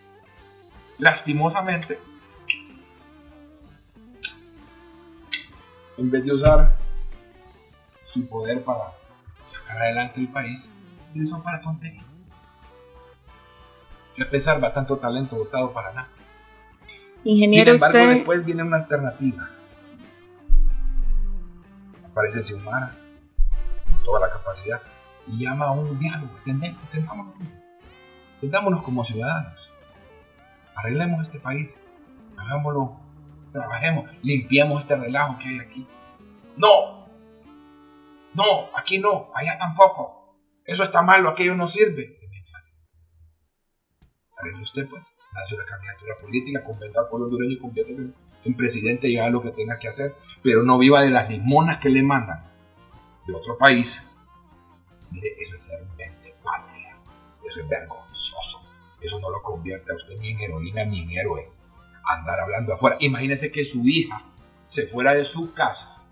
[0.99, 1.99] Lastimosamente,
[5.97, 6.77] en vez de usar
[8.15, 8.93] su poder para
[9.47, 10.71] sacar adelante el país,
[11.13, 12.05] y son para tonterías.
[14.25, 16.09] A pesar va tanto talento votado para nada.
[17.25, 19.51] Sin Ingeniero, embargo, usted después viene una alternativa.
[22.07, 22.97] Aparece Xiomara,
[23.85, 24.81] con toda la capacidad,
[25.27, 26.31] y llama a un diálogo.
[26.39, 27.35] Entendemos, entendámonos,
[28.35, 29.73] entendámonos como ciudadanos.
[30.77, 31.83] Arreglemos este país,
[32.37, 32.97] hagámoslo,
[33.51, 35.89] trabajemos, limpiemos este relajo que hay aquí.
[36.57, 36.94] No,
[38.35, 40.37] no, aquí no, allá tampoco.
[40.65, 42.19] Eso está malo, aquello no sirve.
[44.37, 45.17] Arregle usted, pues.
[45.33, 49.31] Lance una candidatura política, convenza al pueblo hondureño y conviértese en, en presidente y haga
[49.31, 50.15] lo que tenga que hacer.
[50.43, 52.51] Pero no viva de las limonas que le mandan
[53.27, 54.11] de otro país.
[55.11, 56.99] Mire, eso es ser vende patria.
[57.45, 58.69] Eso es vergonzoso.
[59.01, 61.51] Eso no lo convierte a usted ni en heroína ni en héroe.
[62.05, 62.97] Andar hablando afuera.
[63.01, 64.25] Imagínese que su hija
[64.67, 66.04] se fuera de su casa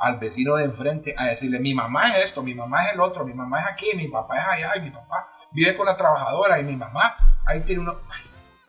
[0.00, 3.24] al vecino de enfrente a decirle, mi mamá es esto, mi mamá es el otro,
[3.24, 6.58] mi mamá es aquí, mi papá es allá, y mi papá vive con la trabajadora,
[6.58, 7.14] y mi mamá
[7.46, 8.22] ahí tiene uno, Ay,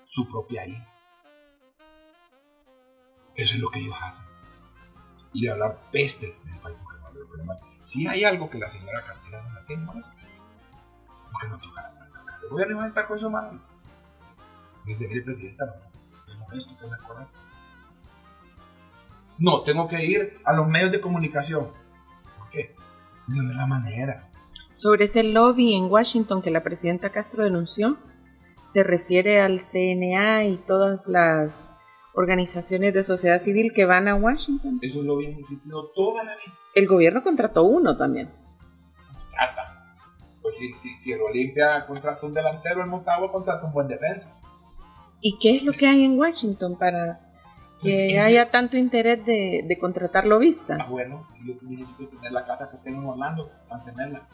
[0.06, 0.86] su propia hija.
[3.34, 4.26] Eso es lo que ellos hacen.
[5.34, 7.58] Ir a hablar pestes del país porque no problema.
[7.82, 10.12] Si hay algo que la señora Castellano no tiene molesto,
[11.32, 12.46] ¿por qué no toca la casa?
[12.52, 13.62] Voy a levantar con su mano.
[14.86, 15.74] Dice, mire, presidenta, no,
[16.26, 17.39] tengo esto que no es correcto.
[19.41, 21.69] No, tengo que ir a los medios de comunicación.
[22.38, 22.75] ¿Por qué?
[23.27, 24.30] No es la manera.
[24.71, 27.97] sobre ese lobby en Washington que la presidenta Castro denunció,
[28.62, 31.73] se refiere al CNA y todas las
[32.13, 34.77] organizaciones de sociedad civil que van a Washington.
[34.82, 36.54] Eso lo habían existido toda la vida.
[36.75, 38.30] El gobierno contrató uno también.
[39.32, 39.95] Trata.
[40.43, 44.39] Pues si, si, si el Olimpia contrata un delantero, el Motagua contrata un buen defensa.
[45.19, 47.31] ¿Y qué es lo que hay en Washington para
[47.82, 50.80] que Pues haya tanto interés de, de contratar lobistas?
[50.82, 54.28] Ah, bueno, yo necesito tener la casa que tengo en Orlando, mantenerla.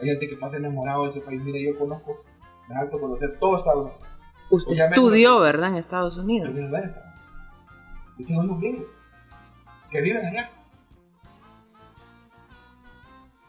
[0.00, 1.40] Hay gente que pasa enamorado de ese país.
[1.42, 2.24] Mire, yo conozco,
[2.68, 4.02] me alto conocer todo Estados Unidos.
[4.50, 5.68] Usted O sea, me- estudió, ¿verdad?
[5.70, 6.52] En Estados Unidos.
[6.52, 7.02] dónde está.
[8.18, 8.86] Yo tengo unos libros.
[9.90, 10.50] que viven allá.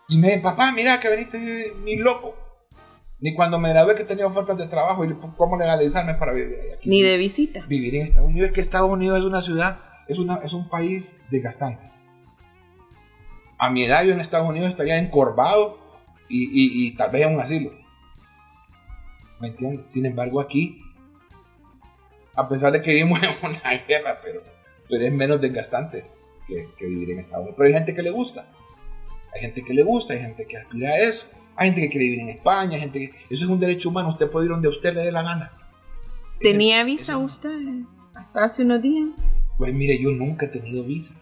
[0.10, 2.36] Y me papá, mira que veniste ni loco.
[3.24, 6.76] Ni cuando me grabé que tenía ofertas de trabajo y cómo legalizarme para vivir allá.
[6.84, 7.66] Ni de visita.
[7.68, 8.50] Vivir en Estados Unidos.
[8.50, 11.90] Es que Estados Unidos es una ciudad, es, una, es un país desgastante.
[13.58, 15.80] A mi edad yo en Estados Unidos estaría encorvado
[16.28, 17.72] y, y, y tal vez en un asilo.
[19.40, 19.90] ¿Me entiendes?
[19.90, 20.82] Sin embargo, aquí,
[22.36, 24.44] a pesar de que vivimos en una guerra, pero,
[24.90, 26.04] pero es menos desgastante
[26.46, 27.56] que, que vivir en Estados Unidos.
[27.58, 28.52] Pero hay gente que le gusta.
[29.34, 31.28] Hay gente que le gusta, hay gente que aspira a eso.
[31.56, 33.06] Hay gente que quiere vivir en España, gente que...
[33.34, 35.52] Eso es un derecho humano, usted puede ir donde a usted le dé la gana.
[36.40, 37.60] ¿Tenía Ese- visa usted
[38.16, 39.28] hasta hace unos días?
[39.58, 41.20] Pues mire, yo nunca he tenido visa.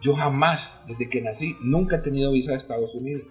[0.00, 3.24] Yo jamás, desde que nací, nunca he tenido visa de Estados Unidos.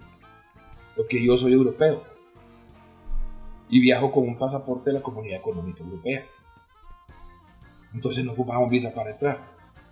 [0.94, 2.04] Porque yo soy europeo.
[3.68, 6.24] Y viajo con un pasaporte de la Comunidad Económica Europea.
[7.92, 9.40] Entonces no ocupamos visa para entrar.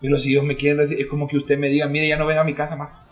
[0.01, 2.27] Pero si ellos me quieren decir, es como que usted me diga, mire, ya no
[2.27, 3.03] venga a mi casa más.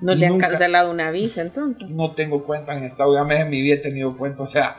[0.00, 1.88] No le han cancelado una visa entonces.
[1.90, 4.40] No tengo cuentas en Estados Unidos, en mi vida he tenido cuentas.
[4.40, 4.76] O sea,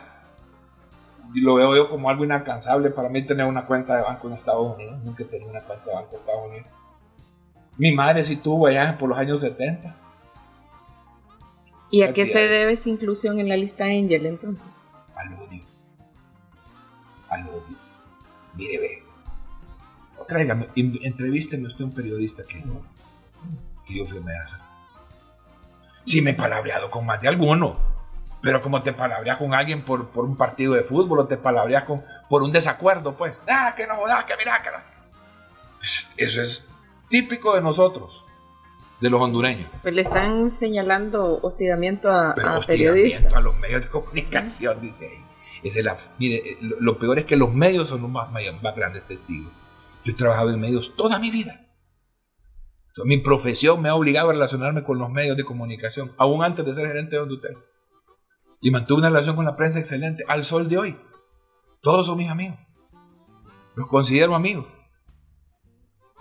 [1.34, 4.76] lo veo yo como algo inalcanzable para mí tener una cuenta de banco en Estados
[4.76, 5.02] Unidos.
[5.04, 6.66] Nunca he tenido una cuenta de banco en Estados Unidos.
[7.76, 9.96] Mi madre sí tuvo allá por los años 70.
[11.90, 14.68] ¿Y a qué se debe esa inclusión en la lista Angel entonces?
[15.14, 15.62] Al odio.
[17.28, 17.76] Al odio.
[18.54, 19.02] Mire, ve.
[20.26, 22.62] Tráigame, entrevísteme usted a un periodista que,
[23.86, 24.67] que yo fui a amenazar.
[26.08, 27.76] Sí me he palabreado con más de alguno.
[28.40, 31.84] Pero como te palabreas con alguien por, por un partido de fútbol o te palabreas
[31.84, 33.34] con, por un desacuerdo, pues.
[33.46, 34.76] Ah, que no jodas, que mira, que no.
[35.78, 36.64] Pues, Eso es
[37.10, 38.24] típico de nosotros,
[39.00, 39.70] de los hondureños.
[39.82, 43.34] Pues le están señalando hostigamiento a, Pero a hostigamiento periodistas.
[43.34, 45.24] a los medios de comunicación, dice ahí.
[45.62, 48.76] Es la, mire, eh, lo, lo peor es que los medios son los más, más
[48.76, 49.52] grandes testigos.
[50.04, 51.66] Yo he trabajado en medios toda mi vida.
[53.04, 56.74] Mi profesión me ha obligado a relacionarme con los medios de comunicación, aún antes de
[56.74, 57.56] ser gerente de Hondutel.
[58.60, 60.96] Y mantuve una relación con la prensa excelente, al sol de hoy.
[61.80, 62.58] Todos son mis amigos.
[63.76, 64.66] Los considero amigos.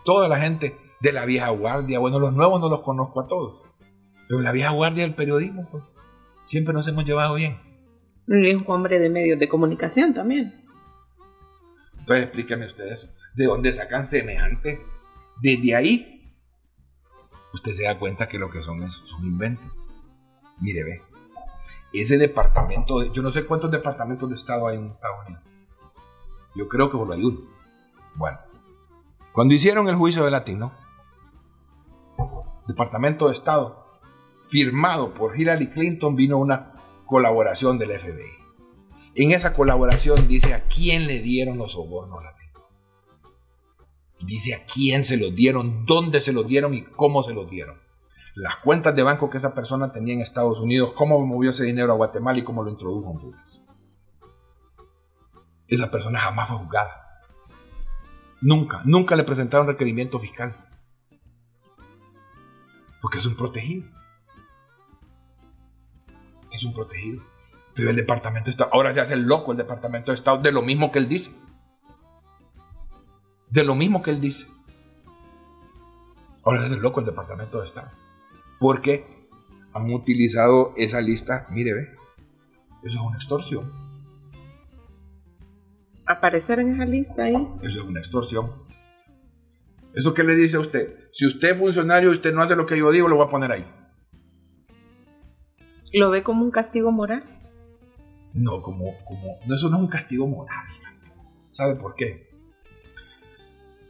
[0.06, 3.62] Toda la gente de la vieja guardia, bueno, los nuevos no los conozco a todos.
[4.28, 5.98] Pero la vieja guardia del periodismo, pues,
[6.46, 7.60] siempre nos hemos llevado bien.
[8.28, 10.66] Y un hombre de medios de comunicación también.
[11.98, 13.10] Entonces explíqueme usted eso.
[13.36, 14.82] ¿De dónde sacan semejante?
[15.42, 16.17] Desde ahí,
[17.54, 19.66] usted se da cuenta que lo que son esos son inventos.
[20.60, 21.02] Mire, ve.
[21.94, 25.44] Ese departamento, de- yo no sé cuántos departamentos de Estado hay en Estados Unidos.
[26.56, 27.40] Yo creo que solo hay uno.
[28.16, 28.40] Bueno,
[29.34, 30.72] cuando hicieron el juicio de latino,
[32.68, 33.86] Departamento de Estado,
[34.46, 36.72] firmado por Hillary Clinton, vino una
[37.06, 38.34] colaboración del FBI.
[39.16, 42.47] En esa colaboración dice a quién le dieron los sobornos latinos.
[44.20, 47.80] Dice a quién se los dieron, dónde se los dieron y cómo se los dieron.
[48.36, 51.92] Las cuentas de banco que esa persona tenía en Estados Unidos, cómo movió ese dinero
[51.92, 53.66] a Guatemala y cómo lo introdujo a Honduras.
[55.68, 57.24] Esa persona jamás fue juzgada.
[58.42, 60.56] Nunca, nunca le presentaron requerimiento fiscal.
[63.02, 63.88] Porque es un protegido.
[66.52, 67.24] Es un protegido.
[67.74, 70.52] Pero el Departamento de Estado, ahora se hace el loco el Departamento de Estado de
[70.52, 71.32] lo mismo que él dice.
[73.50, 74.48] De lo mismo que él dice.
[76.44, 77.92] Ahora hace el loco el Departamento de Estado.
[78.60, 79.06] Porque
[79.74, 81.98] han utilizado esa lista, mire, ve,
[82.84, 83.72] eso es una extorsión.
[86.06, 87.36] Aparecer en esa lista ahí.
[87.62, 88.68] Eso es una extorsión.
[89.94, 91.10] ¿Eso qué le dice a usted?
[91.12, 93.30] Si usted es funcionario y usted no hace lo que yo digo, lo voy a
[93.30, 93.66] poner ahí.
[95.94, 97.24] ¿Lo ve como un castigo moral?
[98.34, 100.66] No, como, como, no, eso no es un castigo moral.
[101.50, 102.27] ¿Sabe por qué?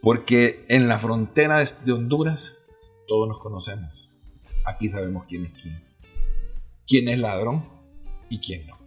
[0.02, 2.58] Porque en la frontera de- Honduras
[3.06, 3.90] todos nos conocemos.
[4.64, 5.82] Aquí sabemos quién es quién.
[6.86, 7.68] Quién es ladrón
[8.28, 8.78] y quién no.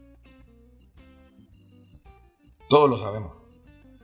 [2.69, 3.33] Todos lo sabemos.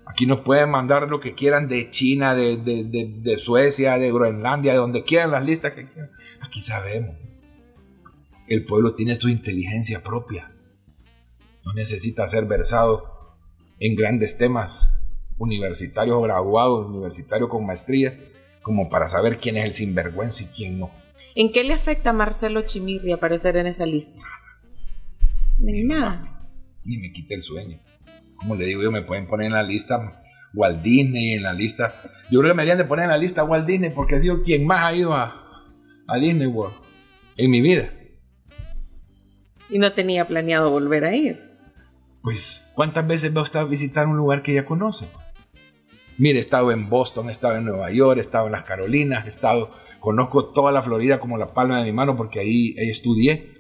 [0.05, 4.73] Aquí nos pueden mandar lo que quieran de China, de- de- de Suecia, de Groenlandia,
[4.73, 6.11] de donde quieran las listas que quieran.
[6.41, 7.15] Aquí sabemos.
[8.47, 10.53] El pueblo tiene su inteligencia propia.
[11.65, 13.35] No necesita ser versado
[13.79, 14.96] en grandes temas
[15.37, 18.19] universitarios o graduados, universitarios con maestría,
[18.61, 20.91] como para saber quién es el sinvergüenza y quién no.
[21.35, 24.21] ¿En qué le afecta a Marcelo Chimirri aparecer en esa lista?
[25.59, 26.49] Ni nada.
[26.83, 27.79] Ni me quite el sueño.
[28.35, 30.23] Como le digo yo, me pueden poner en la lista
[30.53, 31.93] Walt Disney, en la lista...
[32.31, 34.41] Yo creo que me deberían de poner en la lista Walt Disney porque ha sido
[34.41, 35.65] quien más ha ido a,
[36.07, 36.75] a Disney World
[37.35, 37.91] en mi vida.
[39.69, 41.47] Y no tenía planeado volver a ir.
[42.21, 45.07] Pues, ¿cuántas veces va usted a visitar un lugar que ya conoce?
[46.17, 49.25] Mire, he estado en Boston, he estado en Nueva York, he estado en las Carolinas,
[49.25, 52.89] he estado, conozco toda la Florida como la palma de mi mano porque ahí, ahí
[52.89, 53.55] estudié.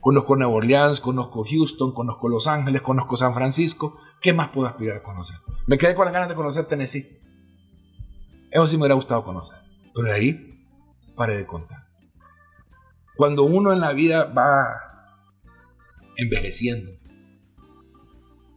[0.00, 3.98] Conozco Nueva Orleans, conozco Houston, conozco Los Ángeles, conozco San Francisco.
[4.20, 5.36] ¿Qué más puedo aspirar a conocer?
[5.66, 7.20] Me quedé con las ganas de conocer Tennessee.
[8.50, 9.58] Eso sí me hubiera gustado conocer.
[9.94, 10.66] Pero de ahí
[11.14, 11.86] paré de contar.
[13.16, 14.56] Cuando uno en la vida va
[16.16, 16.90] envejeciendo,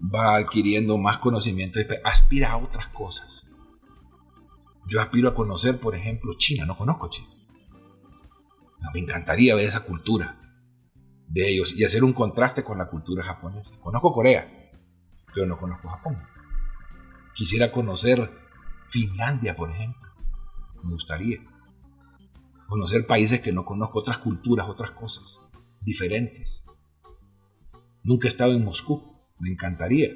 [0.04, 3.48] va adquiriendo más conocimiento, aspira a otras cosas.
[4.88, 6.66] Yo aspiro a conocer, por ejemplo, China.
[6.66, 7.30] No conozco China.
[8.94, 10.40] me encantaría ver esa cultura
[11.28, 13.80] de ellos y hacer un contraste con la cultura japonesa.
[13.80, 14.72] Conozco Corea,
[15.34, 16.22] pero no conozco Japón.
[17.34, 18.30] Quisiera conocer
[18.90, 20.10] Finlandia, por ejemplo.
[20.84, 21.40] Me gustaría.
[22.68, 25.42] Conocer países que no conozco, otras culturas, otras cosas
[25.82, 26.66] diferentes.
[28.04, 29.13] Nunca he estado en Moscú.
[29.44, 30.10] Me encantaría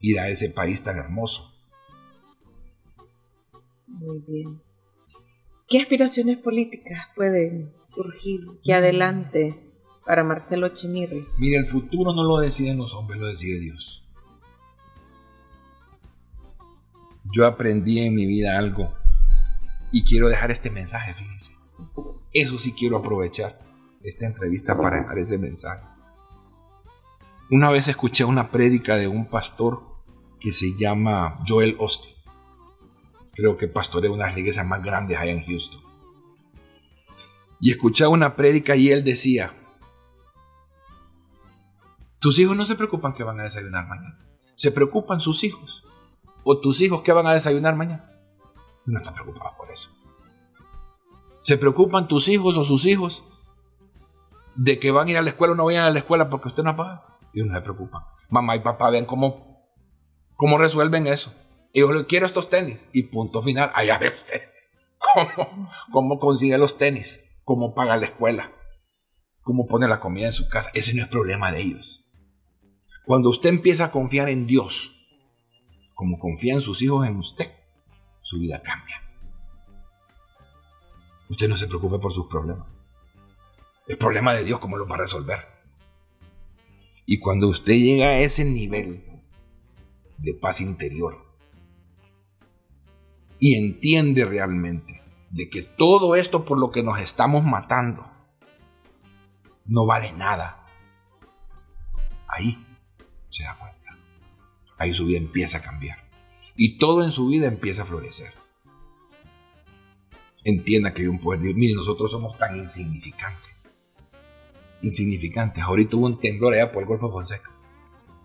[0.00, 1.54] ir a ese país tan hermoso.
[3.86, 4.60] Muy bien.
[5.68, 9.72] ¿Qué aspiraciones políticas pueden surgir que adelante
[10.04, 11.28] para Marcelo Chimirri?
[11.38, 14.04] Mire, el futuro no lo deciden los hombres, lo decide Dios.
[17.32, 18.92] Yo aprendí en mi vida algo
[19.92, 21.52] y quiero dejar este mensaje, fíjense.
[22.32, 23.60] Eso sí quiero aprovechar
[24.02, 25.97] esta entrevista para dejar ese mensaje.
[27.50, 29.80] Una vez escuché una prédica de un pastor
[30.38, 32.12] que se llama Joel Austin.
[33.34, 35.80] Creo que pastorea una de las iglesias más grandes allá en Houston.
[37.58, 39.54] Y escuché una prédica y él decía,
[42.18, 44.18] tus hijos no se preocupan que van a desayunar mañana.
[44.54, 45.84] Se preocupan sus hijos.
[46.44, 48.10] O tus hijos que van a desayunar mañana.
[48.84, 49.90] No están preocupados por eso.
[51.40, 53.24] Se preocupan tus hijos o sus hijos
[54.54, 56.48] de que van a ir a la escuela o no vayan a la escuela porque
[56.48, 57.17] usted no paga.
[57.38, 58.02] Y no se preocupan.
[58.30, 59.70] Mamá y papá ven cómo,
[60.34, 61.32] cómo resuelven eso.
[61.72, 62.88] Yo le quiero estos tenis.
[62.92, 63.70] Y punto final.
[63.74, 64.42] Allá ve usted
[64.98, 67.22] cómo, cómo consigue los tenis.
[67.44, 68.52] Cómo paga la escuela.
[69.42, 70.70] Cómo pone la comida en su casa.
[70.74, 72.04] Ese no es problema de ellos.
[73.06, 74.94] Cuando usted empieza a confiar en Dios,
[75.94, 77.50] como confían sus hijos en usted,
[78.20, 79.00] su vida cambia.
[81.30, 82.66] Usted no se preocupe por sus problemas.
[83.86, 85.57] El problema de Dios, ¿cómo lo va a resolver?
[87.10, 89.02] Y cuando usted llega a ese nivel
[90.18, 91.24] de paz interior
[93.38, 98.06] y entiende realmente de que todo esto por lo que nos estamos matando
[99.64, 100.66] no vale nada,
[102.26, 102.62] ahí
[103.30, 103.98] se da cuenta.
[104.76, 106.10] Ahí su vida empieza a cambiar.
[106.56, 108.34] Y todo en su vida empieza a florecer.
[110.44, 111.54] Entienda que hay un poder.
[111.54, 113.57] Mire, nosotros somos tan insignificantes.
[114.82, 115.62] Insignificantes.
[115.62, 117.50] Ahorita hubo un temblor allá por el Golfo Fonseca.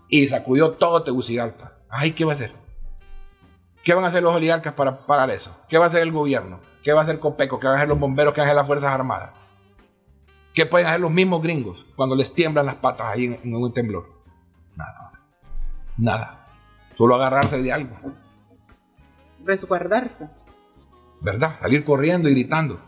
[0.08, 1.72] Y sacudió todo Tegucigalpa.
[1.88, 2.52] Ay, ¿qué va a hacer?
[3.82, 5.54] ¿Qué van a hacer los oligarcas para parar eso?
[5.68, 6.60] ¿Qué va a hacer el gobierno?
[6.82, 7.58] ¿Qué va a hacer Copeco?
[7.58, 8.32] ¿Qué van a hacer los bomberos?
[8.32, 9.32] ¿Qué van a hacer las Fuerzas Armadas?
[10.54, 14.08] ¿Qué pueden hacer los mismos gringos cuando les tiemblan las patas ahí en un temblor?
[14.76, 15.12] Nada.
[15.96, 16.46] Nada.
[16.96, 17.96] Solo agarrarse de algo.
[19.44, 20.30] Resguardarse.
[21.20, 21.58] ¿Verdad?
[21.60, 22.80] Salir corriendo y gritando.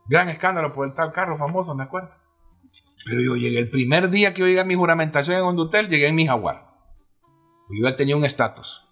[0.07, 2.11] Gran escándalo por el tal carro famoso, me acuerdo.
[3.03, 6.05] Pero yo llegué el primer día que yo llegué a mi juramentación en Hondutel, llegué
[6.05, 6.67] en mi jaguar.
[7.71, 8.87] Yo ya tenía un estatus.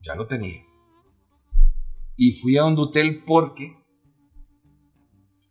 [0.00, 0.62] Ya lo tenía.
[2.16, 3.66] Y fui a Hondutel porque.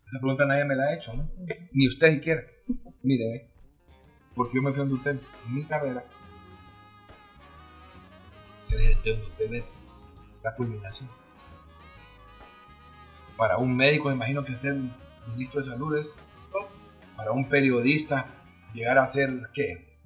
[0.08, 1.30] Esa pregunta nadie me la ha hecho, ¿no?
[1.72, 2.42] Ni usted siquiera.
[3.04, 3.52] Mire, ¿eh?
[4.34, 6.04] porque yo me fui a Hondutel en mi carrera.
[8.64, 9.78] Ser gerente de Hondutel es
[10.42, 11.10] la culminación.
[13.36, 14.78] Para un médico, imagino que ser
[15.28, 16.18] ministro de salud es.
[17.18, 18.34] Para un periodista,
[18.74, 20.00] llegar a ser, ¿qué?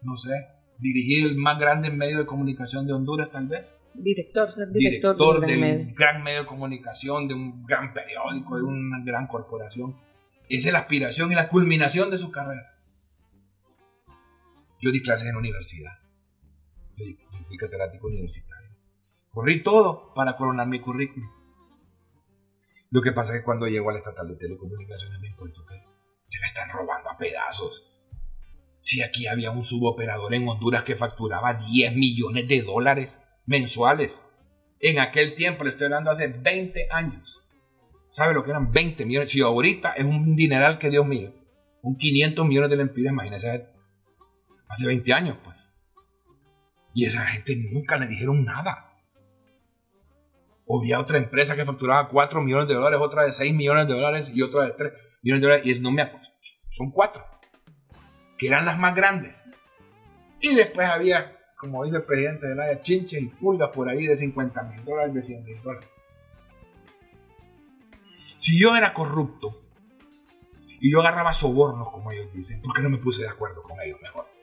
[0.00, 0.46] No sé,
[0.78, 3.76] dirigir el más grande medio de comunicación de Honduras, tal vez.
[3.92, 5.94] Director, ser director, Director de un del gran medio.
[5.94, 9.94] gran medio de comunicación, de un gran periódico, de una gran corporación.
[10.48, 12.78] Esa es la aspiración y la culminación de su carrera.
[14.80, 16.03] Yo di clases en universidad.
[16.96, 17.04] Yo,
[17.44, 18.70] fui catedrático universitario.
[19.30, 21.28] Corrí todo para coronar mi currículum.
[22.90, 26.40] Lo que pasa es que cuando llego al estatal de telecomunicaciones me encuentro que se
[26.40, 27.84] la están robando a pedazos.
[28.80, 34.22] Si aquí había un suboperador en Honduras que facturaba 10 millones de dólares mensuales.
[34.80, 37.40] En aquel tiempo, le estoy hablando hace 20 años.
[38.10, 39.32] ¿Sabe lo que eran 20 millones?
[39.32, 41.34] Si ahorita es un dineral que Dios mío.
[41.82, 43.68] Un 500 millones de lempiras, imagínese.
[44.68, 45.53] Hace 20 años, pues.
[46.94, 48.92] Y esa gente nunca le dijeron nada.
[50.66, 53.94] O había otra empresa que facturaba 4 millones de dólares, otra de 6 millones de
[53.94, 54.92] dólares y otra de 3
[55.22, 55.66] millones de dólares.
[55.66, 56.28] Y no me acuerdo.
[56.68, 57.22] Son 4.
[58.38, 59.44] Que eran las más grandes.
[60.40, 64.16] Y después había, como dice el presidente del área, chinches y pulgas por ahí de
[64.16, 65.88] 50 mil dólares, de 100 mil dólares.
[68.38, 69.62] Si yo era corrupto
[70.80, 73.80] y yo agarraba sobornos, como ellos dicen, ¿por qué no me puse de acuerdo con
[73.80, 74.33] ellos mejor?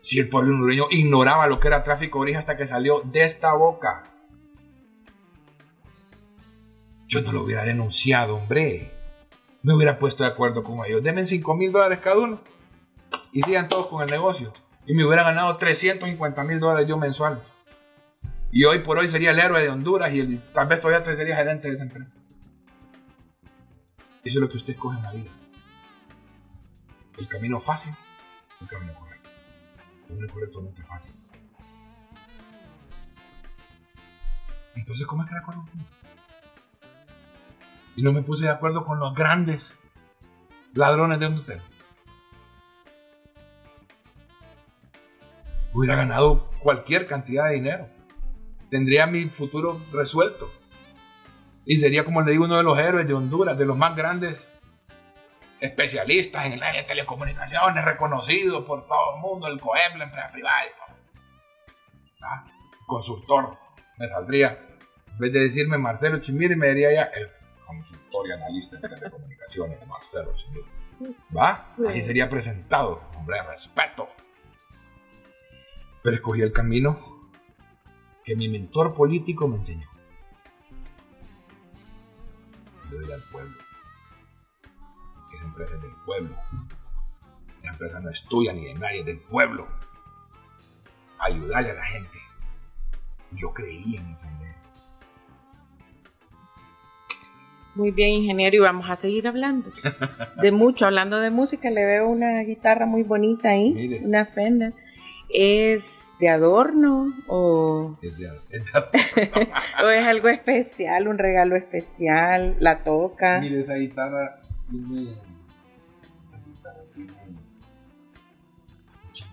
[0.00, 3.24] Si el pueblo hondureño ignoraba lo que era tráfico de origen hasta que salió de
[3.24, 4.04] esta boca.
[7.06, 8.92] Yo no lo hubiera denunciado, hombre.
[9.62, 11.02] Me hubiera puesto de acuerdo con ellos.
[11.02, 12.40] Denme 5 mil dólares cada uno.
[13.32, 14.52] Y sigan todos con el negocio.
[14.86, 17.58] Y me hubiera ganado 350 mil dólares yo mensuales.
[18.50, 21.68] Y hoy por hoy sería el héroe de Honduras y tal vez todavía sería gerente
[21.68, 22.16] de esa empresa.
[24.24, 25.30] Eso es lo que usted escoge en la vida.
[27.18, 27.94] El camino fácil,
[28.60, 29.07] el camino correcto.
[30.08, 31.14] Es fácil.
[34.74, 35.72] Entonces, ¿cómo es que era corrupto?
[37.96, 39.78] Y no me puse de acuerdo con los grandes
[40.72, 41.62] ladrones de Honduras.
[45.74, 47.88] Hubiera ganado cualquier cantidad de dinero.
[48.70, 50.50] Tendría mi futuro resuelto.
[51.66, 54.50] Y sería, como le digo, uno de los héroes de Honduras, de los más grandes
[55.60, 60.30] especialistas en el área de telecomunicaciones, reconocidos por todo el mundo, el COEP, la empresa
[60.30, 60.96] privada y todo.
[62.22, 62.44] Ah,
[62.86, 63.58] Consultor,
[63.98, 64.66] me saldría.
[65.12, 67.28] En vez de decirme Marcelo Chimiri, me diría ya el
[67.66, 70.66] consultor y analista en telecomunicaciones, Marcelo Chimiri.
[71.36, 71.74] ¿Va?
[71.88, 74.08] Ahí sería presentado, hombre, respeto.
[76.02, 77.30] Pero escogí el camino
[78.24, 79.88] que mi mentor político me enseñó.
[82.90, 83.67] Yo ir al pueblo.
[85.38, 86.34] Esa empresa es del pueblo.
[87.62, 89.68] La empresa no es tuya ni de nadie, es del pueblo.
[91.20, 92.18] Ayudarle a la gente.
[93.32, 94.56] Yo creía en esa idea.
[97.76, 99.70] Muy bien, ingeniero, y vamos a seguir hablando
[100.42, 100.86] de mucho.
[100.86, 104.00] Hablando de música, le veo una guitarra muy bonita ahí, Mire.
[104.04, 104.74] una Fender.
[105.28, 109.50] ¿Es de adorno o, Es de- es de-
[109.84, 112.56] o es algo especial, un regalo especial?
[112.58, 113.38] ¿La toca?
[113.40, 114.40] Mire, esa guitarra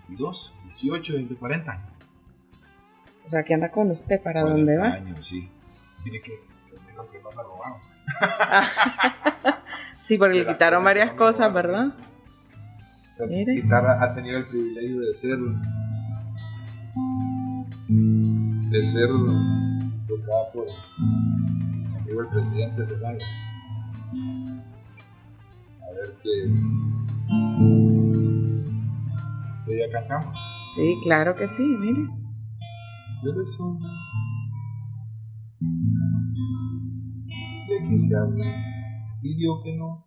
[0.08, 1.90] 82, 18, 20, 40 años.
[3.24, 4.94] O sea, que anda con usted, ¿para 40 dónde va?
[4.94, 5.48] años, sí.
[6.04, 6.32] Mire que
[6.96, 7.78] lo que no me robaron.
[9.98, 11.94] Sí, porque le quitaron varias no cosas, ¿verdad?
[13.18, 13.54] La Mire.
[13.54, 15.38] guitarra ha tenido el privilegio de ser.
[17.88, 19.08] de ser
[20.06, 20.66] tocada por
[21.00, 23.26] mi amigo el presidente Zelaya.
[25.82, 26.50] A ver qué.
[29.66, 30.36] Que ya cantamos.
[30.76, 32.08] Sí, claro que sí, mire.
[33.24, 33.78] Yo le soy
[37.68, 38.44] de que se habla,
[39.20, 40.06] pidió que no.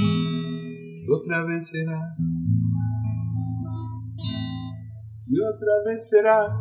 [0.00, 2.16] Y otra vez será.
[5.26, 6.56] Y otra vez será.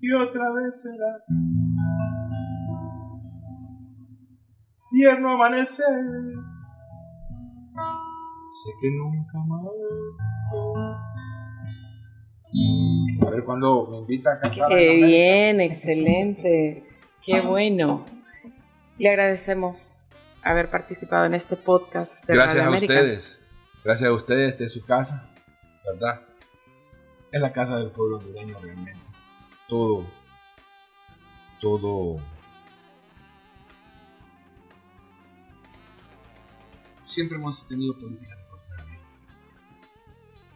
[0.00, 1.24] Y otra vez será.
[4.90, 6.51] Tierno amanecer.
[8.52, 9.64] Sé que nunca más.
[13.26, 14.68] A ver cuando me invita a cantar.
[14.68, 16.84] Qué bien, excelente.
[17.24, 18.04] Qué bueno.
[18.98, 20.06] Le agradecemos
[20.42, 23.40] haber participado en este podcast de Gracias Radio a ustedes.
[23.82, 25.32] Gracias a ustedes, es su casa,
[25.86, 26.20] ¿verdad?
[27.32, 29.00] Es la casa del pueblo hondureño realmente.
[29.66, 30.04] Todo,
[31.58, 32.20] todo
[37.12, 38.41] siempre hemos tenido de abiertas.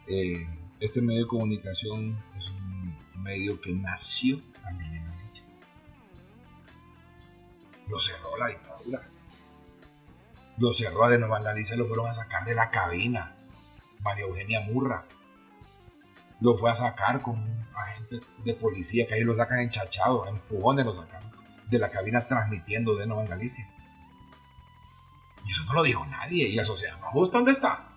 [0.07, 0.47] Eh,
[0.79, 5.43] este medio de comunicación es un medio que nació en derecha.
[7.87, 9.01] Lo cerró la dictadura.
[10.57, 13.35] Lo cerró a de no vandalizar, lo fueron a sacar de la cabina.
[14.01, 15.05] María Eugenia Murra.
[16.39, 20.29] Lo fue a sacar con un agente de policía que ahí lo sacan enchachado, a
[20.29, 21.31] empujones lo sacan
[21.69, 23.67] de la cabina transmitiendo de Nueva Galicia.
[25.45, 26.47] Y eso no lo dijo nadie.
[26.47, 27.96] ¿Y la sociedad más justa dónde está?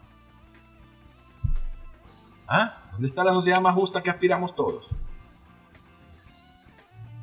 [2.52, 2.82] ¿Ah?
[2.90, 4.88] ¿Dónde está la sociedad más justa que aspiramos todos?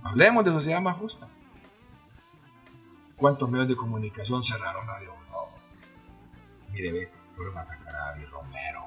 [0.02, 1.28] Hablemos de sociedad más justa.
[3.18, 5.50] ¿Cuántos medios de comunicación cerraron Radio no.
[6.72, 8.86] Mire, ve, fueron a sacar a David Romero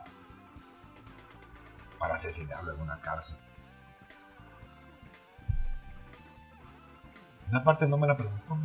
[1.98, 3.38] para asesinarlo en una cárcel.
[7.46, 8.56] Esa parte no me la preguntó.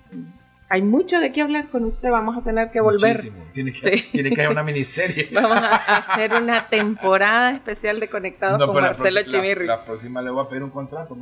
[0.00, 0.26] Sí.
[0.72, 3.20] Hay mucho de qué hablar con usted, vamos a tener que volver.
[3.52, 4.08] Tiene que, sí.
[4.12, 5.28] tiene que haber una miniserie.
[5.34, 9.66] vamos a hacer una temporada especial de Conectados con Marcelo Chimirri.
[9.66, 11.18] La, la, próxima le voy a pedir un contrato.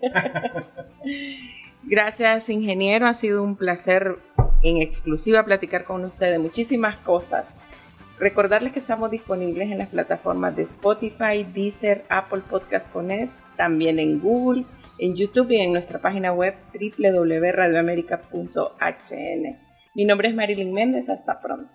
[1.82, 3.06] Gracias, ingeniero.
[3.06, 4.20] Ha sido un placer
[4.62, 7.54] en exclusiva platicar con usted de muchísimas cosas.
[8.18, 14.18] Recordarles que estamos disponibles en las plataformas de Spotify, Deezer, Apple Podcast Connect, también en
[14.18, 14.64] Google
[14.98, 19.58] en YouTube y en nuestra página web www.radioamerica.hn.
[19.94, 21.72] Mi nombre es Marilyn Méndez, hasta pronto.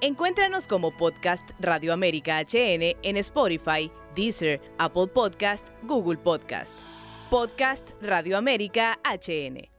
[0.00, 6.74] Encuéntranos como podcast Radio América HN en Spotify, Deezer, Apple Podcast, Google Podcast.
[7.30, 9.71] Podcast Radio América HN.